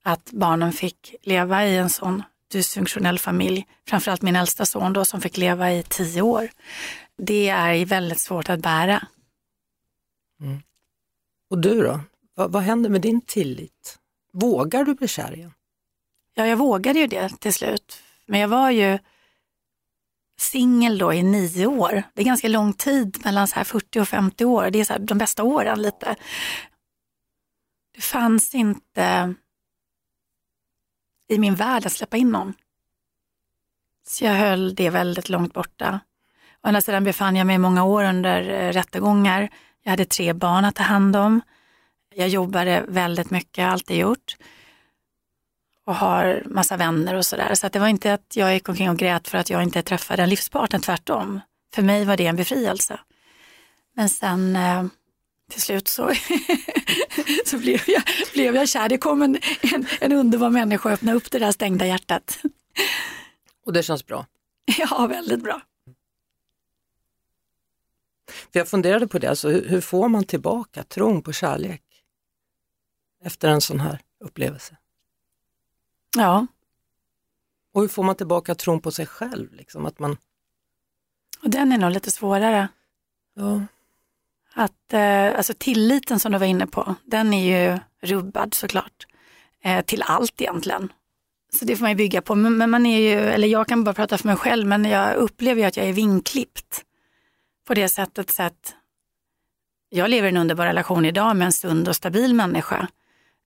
Att 0.04 0.32
barnen 0.32 0.74
fick 0.74 1.16
leva 1.24 1.66
i 1.66 1.78
en 1.78 1.90
sån 1.90 2.24
dysfunktionell 2.52 3.20
familj, 3.20 3.68
framförallt 3.88 4.22
min 4.22 4.36
äldsta 4.36 4.66
son 4.66 4.94
då 4.94 5.06
som 5.06 5.22
fick 5.22 5.38
leva 5.38 5.74
i 5.74 5.84
tio 5.84 6.22
år. 6.22 6.50
Det 7.18 7.50
är 7.50 7.86
väldigt 7.86 8.20
svårt 8.20 8.50
att 8.50 8.60
bära. 8.60 9.08
Mm. 10.42 10.62
Och 11.50 11.62
du 11.62 11.84
då? 11.84 12.00
Vad, 12.34 12.52
vad 12.52 12.64
händer 12.64 12.90
med 12.90 13.02
din 13.02 13.22
tillit? 13.22 14.00
Vågar 14.34 14.84
du 14.84 14.94
bli 14.94 15.08
kär 15.08 15.36
igen? 15.36 15.54
Ja, 16.34 16.48
jag 16.48 16.58
vågade 16.58 17.00
ju 17.00 17.08
det 17.08 17.30
till 17.40 17.54
slut. 17.54 18.04
Men 18.26 18.40
jag 18.40 18.48
var 18.48 18.72
ju 18.72 19.00
singel 20.40 20.98
då 20.98 21.14
i 21.14 21.24
nio 21.24 21.68
år. 21.68 22.04
Det 22.14 22.22
är 22.22 22.26
ganska 22.26 22.48
lång 22.48 22.74
tid 22.74 23.22
mellan 23.24 23.48
så 23.48 23.56
här 23.56 23.64
40 23.64 24.00
och 24.00 24.08
50 24.08 24.46
år. 24.46 24.70
Det 24.70 24.80
är 24.80 24.84
så 24.86 24.94
här 24.94 25.00
de 25.00 25.18
bästa 25.18 25.44
åren 25.44 25.82
lite. 25.82 26.16
Det 27.96 28.02
fanns 28.02 28.56
inte 28.56 29.36
i 31.28 31.40
min 31.40 31.56
värld 31.56 31.86
att 31.86 31.92
släppa 31.92 32.18
in 32.18 32.30
någon. 32.30 32.54
Så 34.08 34.26
jag 34.26 34.34
höll 34.34 34.76
det 34.76 34.90
väldigt 34.90 35.30
långt 35.30 35.54
borta. 35.54 36.00
Å 36.64 36.68
andra 36.68 36.82
sidan 36.82 37.04
befann 37.04 37.36
jag 37.36 37.48
mig 37.48 37.56
i 37.56 37.60
många 37.60 37.84
år 37.84 38.04
under 38.04 38.50
eh, 38.50 38.72
rättegångar. 38.72 39.50
Jag 39.88 39.92
hade 39.92 40.06
tre 40.06 40.34
barn 40.34 40.66
att 40.66 40.76
ta 40.76 40.84
hand 40.84 41.16
om. 41.16 41.42
Jag 42.16 42.30
jobbade 42.30 42.86
väldigt 42.88 43.30
mycket, 43.30 43.66
alltid 43.66 43.98
gjort 43.98 44.36
och 45.86 45.96
har 45.96 46.44
massa 46.46 46.78
vänner 46.78 47.16
och 47.16 47.26
sådär. 47.26 47.56
Så 47.56 47.68
att 47.68 47.74
det 47.74 47.80
var 47.80 47.88
inte 47.88 48.14
att 48.14 48.36
jag 48.36 48.54
gick 48.54 48.70
omkring 48.70 48.90
och 48.90 48.98
grät 48.98 49.28
för 49.28 49.38
att 49.38 49.50
jag 49.50 49.64
inte 49.64 49.82
träffade 49.82 50.24
en 50.24 50.30
livspartner, 50.30 50.80
tvärtom. 50.80 51.40
För 51.76 51.82
mig 51.82 52.06
var 52.06 52.18
det 52.18 52.26
en 52.26 52.36
befrielse. 52.36 53.00
Men 53.96 54.10
sen 54.10 54.56
eh, 54.56 54.86
till 55.52 55.62
slut 55.62 55.88
så, 55.88 56.12
så 57.46 57.58
blev, 57.58 57.82
jag, 57.88 58.04
blev 58.34 58.56
jag 58.56 58.70
kär. 58.70 58.90
Det 58.90 58.98
kom 58.98 59.22
en, 59.22 59.38
en, 59.74 59.88
en 60.00 60.12
underbar 60.12 60.50
människa 60.50 60.90
och 60.90 60.94
öppnade 60.94 61.18
upp 61.18 61.32
det 61.32 61.40
där 61.40 61.52
stängda 61.52 61.86
hjärtat. 61.86 62.40
Och 63.66 63.74
det 63.74 63.84
känns 63.84 64.06
bra. 64.06 64.26
Ja, 64.78 65.08
väldigt 65.08 65.44
bra. 65.44 65.62
För 68.28 68.60
jag 68.60 68.68
funderade 68.68 69.08
på 69.08 69.20
det, 69.20 69.28
alltså, 69.30 69.50
hur, 69.50 69.68
hur 69.70 69.82
får 69.82 70.10
man 70.10 70.24
tillbaka 70.24 70.84
tron 70.84 71.22
på 71.22 71.34
kärlek 71.34 71.84
efter 73.24 73.48
en 73.50 73.62
sån 73.62 73.80
här 73.80 74.00
upplevelse? 74.20 74.78
Ja, 76.18 76.48
Och 77.74 77.82
hur 77.82 77.88
får 77.88 78.04
man 78.04 78.16
tillbaka 78.16 78.56
tron 78.56 78.82
på 78.82 78.92
sig 78.92 79.06
själv? 79.06 79.54
Liksom, 79.54 79.86
att 79.86 80.00
man, 80.00 80.18
och 81.44 81.50
den 81.50 81.72
är 81.72 81.78
nog 81.78 81.92
lite 81.92 82.12
svårare. 82.12 82.68
ja, 83.36 83.62
Att, 84.54 84.94
eh, 84.94 85.38
alltså 85.38 85.54
tilliten 85.58 86.20
som 86.20 86.32
du 86.32 86.38
var 86.38 86.46
inne 86.46 86.68
på, 86.68 86.96
den 87.06 87.34
är 87.34 87.72
ju 87.72 87.80
rubbad 88.02 88.54
såklart. 88.54 89.08
Eh, 89.64 89.86
till 89.86 90.02
allt 90.02 90.42
egentligen. 90.42 90.92
Så 91.60 91.66
det 91.66 91.76
får 91.76 91.82
man 91.82 91.92
ju 91.92 91.96
bygga 91.96 92.22
på. 92.22 92.36
Men, 92.36 92.58
men 92.58 92.70
man 92.70 92.86
är 92.86 93.00
ju, 93.00 93.20
eller 93.20 93.48
jag 93.48 93.68
kan 93.68 93.84
bara 93.84 93.94
prata 93.94 94.18
för 94.18 94.28
mig 94.28 94.36
själv, 94.36 94.68
men 94.68 94.86
jag 94.86 95.16
upplever 95.16 95.62
ju 95.62 95.68
att 95.68 95.78
jag 95.78 95.86
är 95.86 95.94
vinklippt. 95.94 96.84
På 97.68 97.74
det 97.74 97.90
sättet 97.90 98.32
så 98.32 98.44
att 98.44 98.76
jag 99.90 100.10
lever 100.10 100.28
i 100.28 100.32
en 100.32 100.38
underbar 100.38 100.66
relation 100.66 101.06
idag 101.06 101.36
med 101.36 101.46
en 101.46 101.52
sund 101.52 101.88
och 101.88 101.96
stabil 101.96 102.34
människa. 102.34 102.88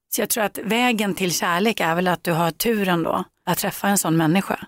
Så 0.09 0.21
jag 0.21 0.29
tror 0.29 0.43
att 0.43 0.57
vägen 0.57 1.15
till 1.15 1.33
kärlek 1.33 1.79
är 1.79 1.95
väl 1.95 2.07
att 2.07 2.23
du 2.23 2.31
har 2.31 2.51
turen 2.51 3.03
då 3.03 3.23
att 3.43 3.57
träffa 3.57 3.87
en 3.87 3.97
sån 3.97 4.17
människa. 4.17 4.67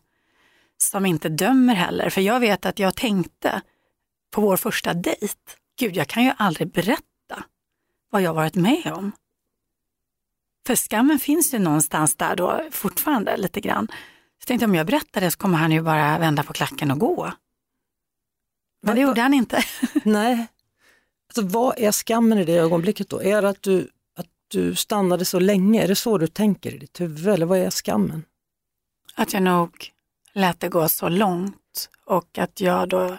Som 0.77 1.05
inte 1.05 1.29
dömer 1.29 1.75
heller. 1.75 2.09
För 2.09 2.21
jag 2.21 2.39
vet 2.39 2.65
att 2.65 2.79
jag 2.79 2.95
tänkte 2.95 3.61
på 4.31 4.41
vår 4.41 4.57
första 4.57 4.93
dejt, 4.93 5.35
gud 5.79 5.95
jag 5.95 6.07
kan 6.07 6.23
ju 6.23 6.31
aldrig 6.37 6.71
berätta 6.71 7.43
vad 8.09 8.21
jag 8.21 8.33
varit 8.33 8.55
med 8.55 8.93
om. 8.93 9.11
För 10.67 10.75
skammen 10.75 11.19
finns 11.19 11.53
ju 11.53 11.59
någonstans 11.59 12.15
där 12.15 12.35
då 12.35 12.63
fortfarande 12.71 13.37
lite 13.37 13.61
grann. 13.61 13.87
Så 14.41 14.45
tänkte 14.45 14.63
jag, 14.63 14.69
om 14.69 14.75
jag 14.75 14.87
berättar 14.87 15.21
det 15.21 15.31
så 15.31 15.37
kommer 15.37 15.57
han 15.57 15.71
ju 15.71 15.81
bara 15.81 16.19
vända 16.19 16.43
på 16.43 16.53
klacken 16.53 16.91
och 16.91 16.99
gå. 16.99 17.33
Men 18.85 18.95
det 18.95 19.01
gjorde 19.01 19.21
han 19.21 19.33
inte. 19.33 19.63
nej. 20.03 20.47
Alltså, 21.27 21.41
vad 21.41 21.79
är 21.79 21.91
skammen 21.91 22.37
i 22.37 22.45
det 22.45 22.53
ögonblicket 22.57 23.09
då? 23.09 23.23
Är 23.23 23.41
det 23.41 23.49
att 23.49 23.61
du, 23.61 23.89
att 24.15 24.27
du 24.47 24.75
stannade 24.75 25.25
så 25.25 25.39
länge? 25.39 25.83
Är 25.83 25.87
det 25.87 25.95
så 25.95 26.17
du 26.17 26.27
tänker 26.27 26.75
i 26.75 26.77
ditt 26.77 27.01
huvud 27.01 27.27
eller 27.27 27.45
vad 27.45 27.57
är 27.57 27.69
skammen? 27.69 28.25
Att 29.15 29.33
jag 29.33 29.43
nog 29.43 29.91
lät 30.33 30.59
det 30.59 30.69
gå 30.69 30.89
så 30.89 31.09
långt 31.09 31.89
och 32.05 32.37
att 32.37 32.61
jag 32.61 32.89
då 32.89 33.17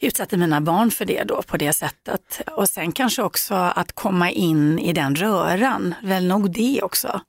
utsatte 0.00 0.36
mina 0.36 0.60
barn 0.60 0.90
för 0.90 1.04
det 1.04 1.24
då 1.24 1.42
på 1.42 1.56
det 1.56 1.72
sättet. 1.72 2.40
Och 2.50 2.68
sen 2.68 2.92
kanske 2.92 3.22
också 3.22 3.54
att 3.54 3.92
komma 3.92 4.30
in 4.30 4.78
i 4.78 4.92
den 4.92 5.16
röran, 5.16 5.94
väl 6.02 6.26
nog 6.26 6.52
det 6.52 6.82
också. 6.82 7.20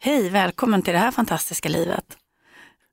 Hej, 0.00 0.28
välkommen 0.28 0.82
till 0.82 0.92
det 0.92 0.98
här 0.98 1.10
fantastiska 1.10 1.68
livet. 1.68 2.18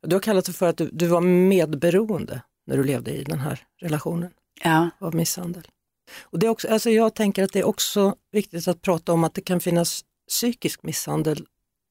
Du 0.02 0.16
har 0.16 0.22
kallat 0.22 0.46
det 0.46 0.54
för 0.54 0.70
att 0.70 0.78
du, 0.78 0.90
du 0.92 1.08
var 1.08 1.22
medberoende 1.22 2.42
när 2.66 2.78
du 2.78 2.84
levde 2.84 3.12
i 3.12 3.24
den 3.24 3.40
här 3.40 3.60
relationen 3.82 4.32
Ja, 4.64 4.90
av 5.00 5.16
misshandel. 5.16 5.68
Och 6.22 6.40
det 6.40 6.46
är 6.46 6.50
också, 6.50 6.68
alltså 6.68 6.90
jag 6.90 7.14
tänker 7.14 7.44
att 7.44 7.54
det 7.54 7.60
är 7.60 7.64
också 7.64 8.16
viktigt 8.32 8.68
att 8.68 8.82
prata 8.82 9.14
om 9.14 9.24
att 9.24 9.34
det 9.34 9.42
kan 9.42 9.60
finnas 9.60 10.06
psykisk 10.28 10.84
misshandel 10.84 11.46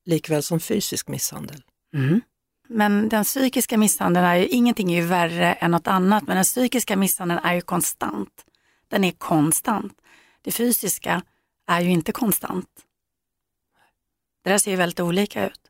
likväl 0.04 0.42
som 0.42 0.60
fysisk 0.60 1.08
misshandel. 1.08 1.62
Mm. 1.94 2.20
Men 2.68 3.08
den 3.08 3.24
psykiska 3.24 3.78
misshandeln 3.78 4.26
är 4.26 4.37
ju, 4.37 4.46
ingenting 4.46 4.92
är 4.92 5.02
ju 5.02 5.06
värre 5.06 5.52
än 5.52 5.70
något 5.70 5.87
annat, 5.87 6.26
men 6.26 6.37
den 6.37 6.44
psykiska 6.44 6.96
misshandeln 6.96 7.40
är 7.44 7.54
ju 7.54 7.60
konstant. 7.60 8.44
Den 8.88 9.04
är 9.04 9.10
konstant. 9.12 9.92
Det 10.42 10.52
fysiska 10.52 11.22
är 11.66 11.80
ju 11.80 11.90
inte 11.90 12.12
konstant. 12.12 12.68
Det 14.44 14.50
där 14.50 14.58
ser 14.58 14.70
ju 14.70 14.76
väldigt 14.76 15.00
olika 15.00 15.46
ut. 15.46 15.60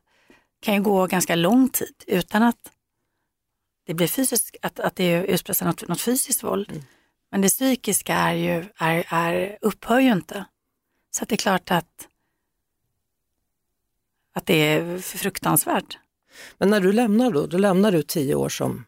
Det 0.59 0.65
kan 0.65 0.73
ju 0.73 0.81
gå 0.81 1.07
ganska 1.07 1.35
lång 1.35 1.69
tid 1.69 2.03
utan 2.07 2.43
att 2.43 2.71
det 3.85 3.93
blir 3.93 4.07
fysiskt, 4.07 4.55
att, 4.61 4.79
att 4.79 4.95
det 4.95 5.25
utspelar 5.25 5.53
sig 5.53 5.67
något, 5.67 5.87
något 5.87 6.01
fysiskt 6.01 6.43
våld. 6.43 6.83
Men 7.31 7.41
det 7.41 7.49
psykiska 7.49 8.15
är 8.15 8.33
ju, 8.33 8.65
är, 8.75 9.05
är, 9.09 9.57
upphör 9.61 9.99
ju 9.99 10.11
inte. 10.11 10.45
Så 11.11 11.25
det 11.25 11.35
är 11.35 11.37
klart 11.37 11.71
att, 11.71 12.07
att 14.33 14.45
det 14.45 14.53
är 14.53 14.99
fruktansvärt. 14.99 15.97
Men 16.57 16.69
när 16.69 16.81
du 16.81 16.91
lämnar 16.93 17.31
då, 17.31 17.47
då 17.47 17.57
lämnar 17.57 17.91
du 17.91 18.03
tio 18.03 18.35
år 18.35 18.49
som 18.49 18.85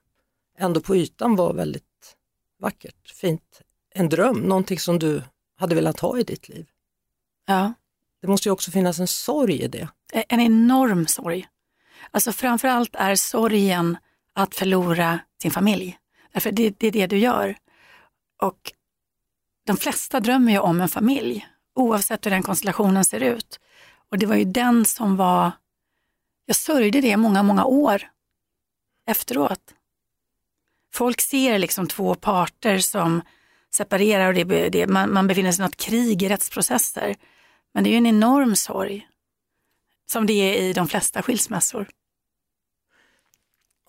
ändå 0.57 0.81
på 0.81 0.95
ytan 0.95 1.35
var 1.35 1.53
väldigt 1.53 2.15
vackert, 2.59 3.11
fint. 3.11 3.61
En 3.89 4.09
dröm, 4.09 4.39
någonting 4.39 4.79
som 4.79 4.99
du 4.99 5.23
hade 5.55 5.75
velat 5.75 5.99
ha 5.99 6.19
i 6.19 6.23
ditt 6.23 6.49
liv. 6.49 6.67
Ja. 7.45 7.73
Det 8.21 8.27
måste 8.27 8.49
ju 8.49 8.53
också 8.53 8.71
finnas 8.71 8.99
en 8.99 9.07
sorg 9.07 9.61
i 9.61 9.67
det. 9.67 9.87
En 10.13 10.39
enorm 10.39 11.07
sorg. 11.07 11.47
Alltså 12.11 12.31
framförallt 12.31 12.95
är 12.95 13.15
sorgen 13.15 13.97
att 14.37 14.55
förlora 14.55 15.19
sin 15.41 15.51
familj. 15.51 15.97
Därför 16.33 16.51
det, 16.51 16.79
det 16.79 16.87
är 16.87 16.91
det 16.91 17.07
du 17.07 17.17
gör. 17.17 17.57
Och 18.41 18.73
de 19.65 19.77
flesta 19.77 20.19
drömmer 20.19 20.51
ju 20.51 20.59
om 20.59 20.81
en 20.81 20.89
familj, 20.89 21.47
oavsett 21.75 22.25
hur 22.25 22.31
den 22.31 22.43
konstellationen 22.43 23.05
ser 23.05 23.19
ut. 23.19 23.59
Och 24.09 24.17
det 24.17 24.25
var 24.25 24.35
ju 24.35 24.45
den 24.45 24.85
som 24.85 25.15
var, 25.15 25.51
jag 26.45 26.55
sörjde 26.55 27.01
det 27.01 27.17
många, 27.17 27.43
många 27.43 27.65
år 27.65 28.01
efteråt. 29.05 29.73
Folk 30.93 31.21
ser 31.21 31.59
liksom 31.59 31.87
två 31.87 32.15
parter 32.15 32.77
som 32.77 33.21
separerar 33.71 34.27
och 34.27 34.33
det, 34.33 34.69
det, 34.69 34.87
man, 34.87 35.13
man 35.13 35.27
befinner 35.27 35.51
sig 35.51 35.63
i 35.63 35.65
något 35.65 35.77
krig 35.77 36.23
i 36.23 36.29
rättsprocesser. 36.29 37.15
Men 37.73 37.83
det 37.83 37.89
är 37.89 37.91
ju 37.91 37.97
en 37.97 38.05
enorm 38.05 38.55
sorg 38.55 39.07
som 40.05 40.25
det 40.25 40.33
är 40.33 40.61
i 40.61 40.73
de 40.73 40.87
flesta 40.87 41.21
skilsmässor. 41.21 41.87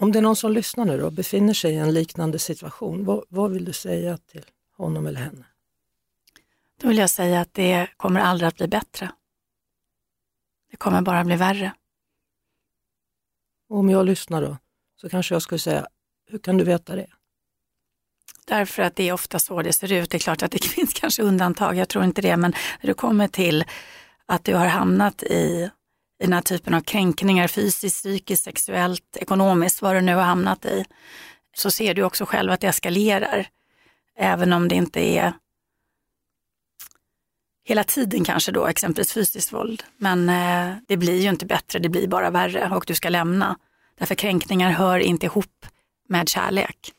Om 0.01 0.13
det 0.13 0.19
är 0.19 0.23
någon 0.23 0.37
som 0.37 0.53
lyssnar 0.53 0.85
nu 0.85 1.03
och 1.03 1.13
befinner 1.13 1.55
sig 1.55 1.73
i 1.73 1.77
en 1.77 1.95
liknande 1.95 2.39
situation, 2.39 3.05
vad, 3.05 3.25
vad 3.29 3.51
vill 3.51 3.65
du 3.65 3.73
säga 3.73 4.19
till 4.19 4.45
honom 4.77 5.07
eller 5.07 5.21
henne? 5.21 5.45
Då 6.81 6.89
vill 6.89 6.99
jag 6.99 7.11
säga 7.11 7.41
att 7.41 7.55
det 7.55 7.89
kommer 7.97 8.21
aldrig 8.21 8.49
att 8.49 8.57
bli 8.57 8.69
bättre. 8.69 9.11
Det 10.71 10.77
kommer 10.77 11.03
bara 11.03 11.25
bli 11.25 11.37
värre. 11.37 11.73
Och 13.69 13.79
om 13.79 13.91
jag 13.91 14.07
lyssnar 14.07 14.43
då, 14.43 14.57
så 14.97 15.09
kanske 15.09 15.35
jag 15.35 15.43
skulle 15.43 15.59
säga, 15.59 15.89
hur 16.27 16.39
kan 16.39 16.59
du 16.59 16.65
veta 16.65 16.97
det? 16.97 17.07
Därför 18.45 18.83
att 18.83 18.97
det 18.97 19.09
är 19.09 19.13
ofta 19.13 19.39
så 19.39 19.63
det 19.63 19.73
ser 19.73 19.93
ut. 19.93 20.11
Det 20.11 20.17
är 20.17 20.19
klart 20.19 20.43
att 20.43 20.51
det 20.51 20.65
finns 20.65 20.93
kanske 20.95 21.23
undantag, 21.23 21.77
jag 21.77 21.89
tror 21.89 22.05
inte 22.05 22.23
det, 22.23 22.37
men 22.37 22.55
när 22.81 22.87
du 22.87 22.95
kommer 22.95 23.29
till 23.29 23.65
att 24.27 24.45
du 24.45 24.55
har 24.55 24.67
hamnat 24.67 25.23
i, 25.23 25.71
i 26.19 26.25
den 26.25 26.33
här 26.33 26.41
typen 26.41 26.75
av 26.75 26.81
kränkningar, 26.81 27.49
fysiskt, 27.49 27.97
psykiskt, 27.97 28.45
sexuellt, 28.45 29.17
ekonomiskt, 29.17 29.83
vad 29.83 29.97
du 29.97 30.01
nu 30.01 30.15
har 30.15 30.23
hamnat 30.23 30.65
i, 30.65 30.85
så 31.57 31.71
ser 31.71 31.95
du 31.95 32.03
också 32.03 32.25
själv 32.25 32.53
att 32.53 32.61
det 32.61 32.67
eskalerar. 32.67 33.49
Även 34.17 34.53
om 34.53 34.69
det 34.69 34.75
inte 34.75 35.01
är 35.01 35.33
hela 37.65 37.85
tiden 37.85 38.25
kanske 38.25 38.53
då, 38.53 38.67
exempelvis 38.67 39.13
fysiskt 39.13 39.53
våld. 39.53 39.83
Men 39.97 40.29
eh, 40.29 40.77
det 40.89 40.97
blir 40.97 41.21
ju 41.21 41.29
inte 41.29 41.47
bättre, 41.47 41.79
det 41.79 41.89
blir 41.89 42.09
bara 42.09 42.31
värre 42.31 42.77
och 42.77 42.85
du 42.87 42.95
ska 42.95 43.09
lämna. 43.09 43.59
Därför 43.99 44.15
kränkningar 44.15 44.71
hör 44.71 44.99
inte 44.99 45.27
ihop 45.27 45.67
med 46.09 46.29
kärlek. 46.29 46.93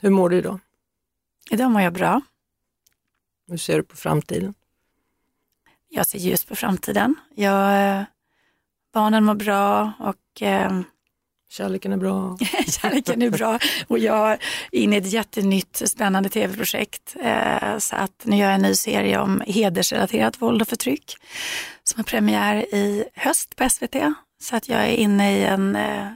Hur 0.00 0.10
mår 0.10 0.30
du 0.30 0.38
idag? 0.38 0.60
Idag 1.50 1.70
mår 1.70 1.82
jag 1.82 1.92
bra. 1.92 2.20
Hur 3.48 3.56
ser 3.56 3.76
du 3.76 3.82
på 3.82 3.96
framtiden? 3.96 4.54
Jag 5.88 6.06
ser 6.06 6.18
ljus 6.18 6.44
på 6.44 6.56
framtiden. 6.56 7.14
Jag, 7.34 7.90
eh, 7.98 8.02
barnen 8.94 9.24
mår 9.24 9.34
bra 9.34 9.92
och 9.98 10.42
eh, 10.42 10.80
Kärleken 11.50 11.92
är 11.92 11.96
bra. 11.96 12.36
kärleken 12.80 13.22
är 13.22 13.30
bra. 13.30 13.58
Och 13.86 13.98
jag 13.98 14.32
är 14.32 14.38
inne 14.72 14.96
i 14.96 14.98
ett 14.98 15.12
jättenytt 15.12 15.82
spännande 15.86 16.28
tv-projekt. 16.28 17.16
Eh, 17.20 17.78
så 17.78 17.96
att 17.96 18.22
nu 18.24 18.36
gör 18.36 18.46
jag 18.46 18.54
en 18.54 18.62
ny 18.62 18.74
serie 18.74 19.18
om 19.20 19.42
hedersrelaterat 19.46 20.42
våld 20.42 20.62
och 20.62 20.68
förtryck 20.68 21.16
som 21.84 21.98
har 21.98 22.04
premiär 22.04 22.74
i 22.74 23.04
höst 23.14 23.56
på 23.56 23.68
SVT. 23.70 23.96
Så 24.42 24.56
att 24.56 24.68
jag 24.68 24.80
är 24.80 24.92
inne 24.92 25.38
i 25.38 25.44
en 25.44 25.76
eh, 25.76 26.06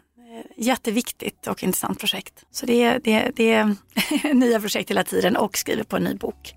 jätteviktigt 0.56 1.46
och 1.46 1.62
intressant 1.62 1.98
projekt. 1.98 2.44
Så 2.50 2.66
det 2.66 2.82
är, 2.82 3.00
det, 3.04 3.12
är- 3.12 3.32
det 3.36 3.52
är 4.24 4.34
nya 4.34 4.60
projekt 4.60 4.90
hela 4.90 5.04
tiden 5.04 5.36
och 5.36 5.56
skriver 5.58 5.84
på 5.84 5.96
en 5.96 6.04
ny 6.04 6.14
bok. 6.14 6.54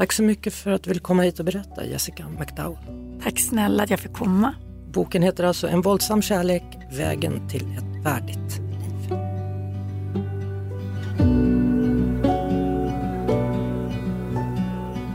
Tack 0.00 0.12
så 0.12 0.22
mycket 0.22 0.54
för 0.54 0.70
att 0.70 0.82
du 0.82 0.90
vill 0.90 1.00
komma 1.00 1.22
hit 1.22 1.38
och 1.38 1.44
berätta, 1.44 1.84
Jessica 1.84 2.28
McDowell. 2.28 2.78
Tack 3.22 3.38
snälla 3.38 3.82
att 3.82 3.90
jag 3.90 4.00
fick 4.00 4.12
komma. 4.12 4.54
Boken 4.92 5.22
heter 5.22 5.44
alltså 5.44 5.68
En 5.68 5.82
våldsam 5.82 6.22
kärlek, 6.22 6.62
vägen 6.92 7.48
till 7.48 7.62
ett 7.62 8.04
värdigt 8.04 8.58
liv. 8.58 9.12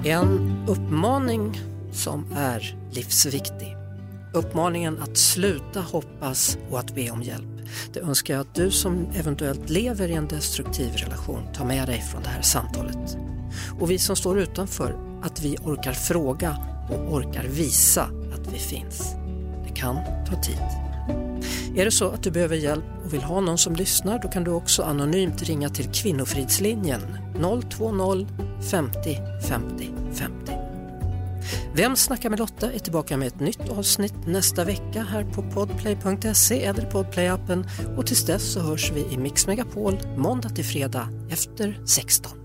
En 0.05 0.63
uppmaning 0.67 1.59
som 1.91 2.25
är 2.35 2.77
livsviktig. 2.91 3.75
Uppmaningen 4.33 4.99
att 5.01 5.17
sluta 5.17 5.81
hoppas 5.81 6.57
och 6.69 6.79
att 6.79 6.95
be 6.95 7.11
om 7.11 7.23
hjälp. 7.23 7.67
Det 7.93 7.99
önskar 7.99 8.33
jag 8.33 8.41
att 8.41 8.55
du 8.55 8.71
som 8.71 9.07
eventuellt 9.15 9.69
lever 9.69 10.07
i 10.07 10.13
en 10.13 10.27
destruktiv 10.27 10.93
relation 10.95 11.53
tar 11.53 11.65
med 11.65 11.87
dig 11.87 12.01
från 12.01 12.23
det 12.23 12.29
här 12.29 12.41
samtalet. 12.41 13.17
Och 13.79 13.91
vi 13.91 13.99
som 13.99 14.15
står 14.15 14.39
utanför, 14.39 14.95
att 15.23 15.41
vi 15.41 15.57
orkar 15.57 15.93
fråga 15.93 16.57
och 16.89 17.13
orkar 17.13 17.43
visa 17.43 18.03
att 18.03 18.53
vi 18.53 18.59
finns. 18.59 19.15
Det 19.67 19.73
kan 19.75 19.95
ta 20.29 20.41
tid. 20.41 20.61
Är 21.77 21.85
det 21.85 21.91
så 21.91 22.09
att 22.09 22.23
du 22.23 22.31
behöver 22.31 22.55
hjälp 22.55 22.85
och 23.05 23.13
vill 23.13 23.23
ha 23.23 23.41
någon 23.41 23.57
som 23.57 23.75
lyssnar 23.75 24.19
då 24.19 24.27
kan 24.27 24.43
du 24.43 24.51
också 24.51 24.83
anonymt 24.83 25.43
ringa 25.43 25.69
till 25.69 25.91
Kvinnofridslinjen 25.91 27.01
020 27.69 28.27
50 28.71 29.21
50 29.49 29.91
50. 30.13 30.51
Vem 31.73 31.95
snackar 31.95 32.29
med 32.29 32.39
Lotta 32.39 32.71
är 32.71 32.79
tillbaka 32.79 33.17
med 33.17 33.27
ett 33.27 33.39
nytt 33.39 33.69
avsnitt 33.69 34.27
nästa 34.27 34.63
vecka 34.63 35.03
här 35.09 35.23
på 35.23 35.41
podplay.se 35.41 36.63
eller 36.63 36.85
podplayappen 36.85 37.67
och 37.97 38.07
tills 38.07 38.25
dess 38.25 38.53
så 38.53 38.59
hörs 38.59 38.91
vi 38.91 39.05
i 39.13 39.17
Mix 39.17 39.47
Megapol 39.47 39.99
måndag 40.17 40.49
till 40.49 40.65
fredag 40.65 41.09
efter 41.29 41.81
16. 41.85 42.44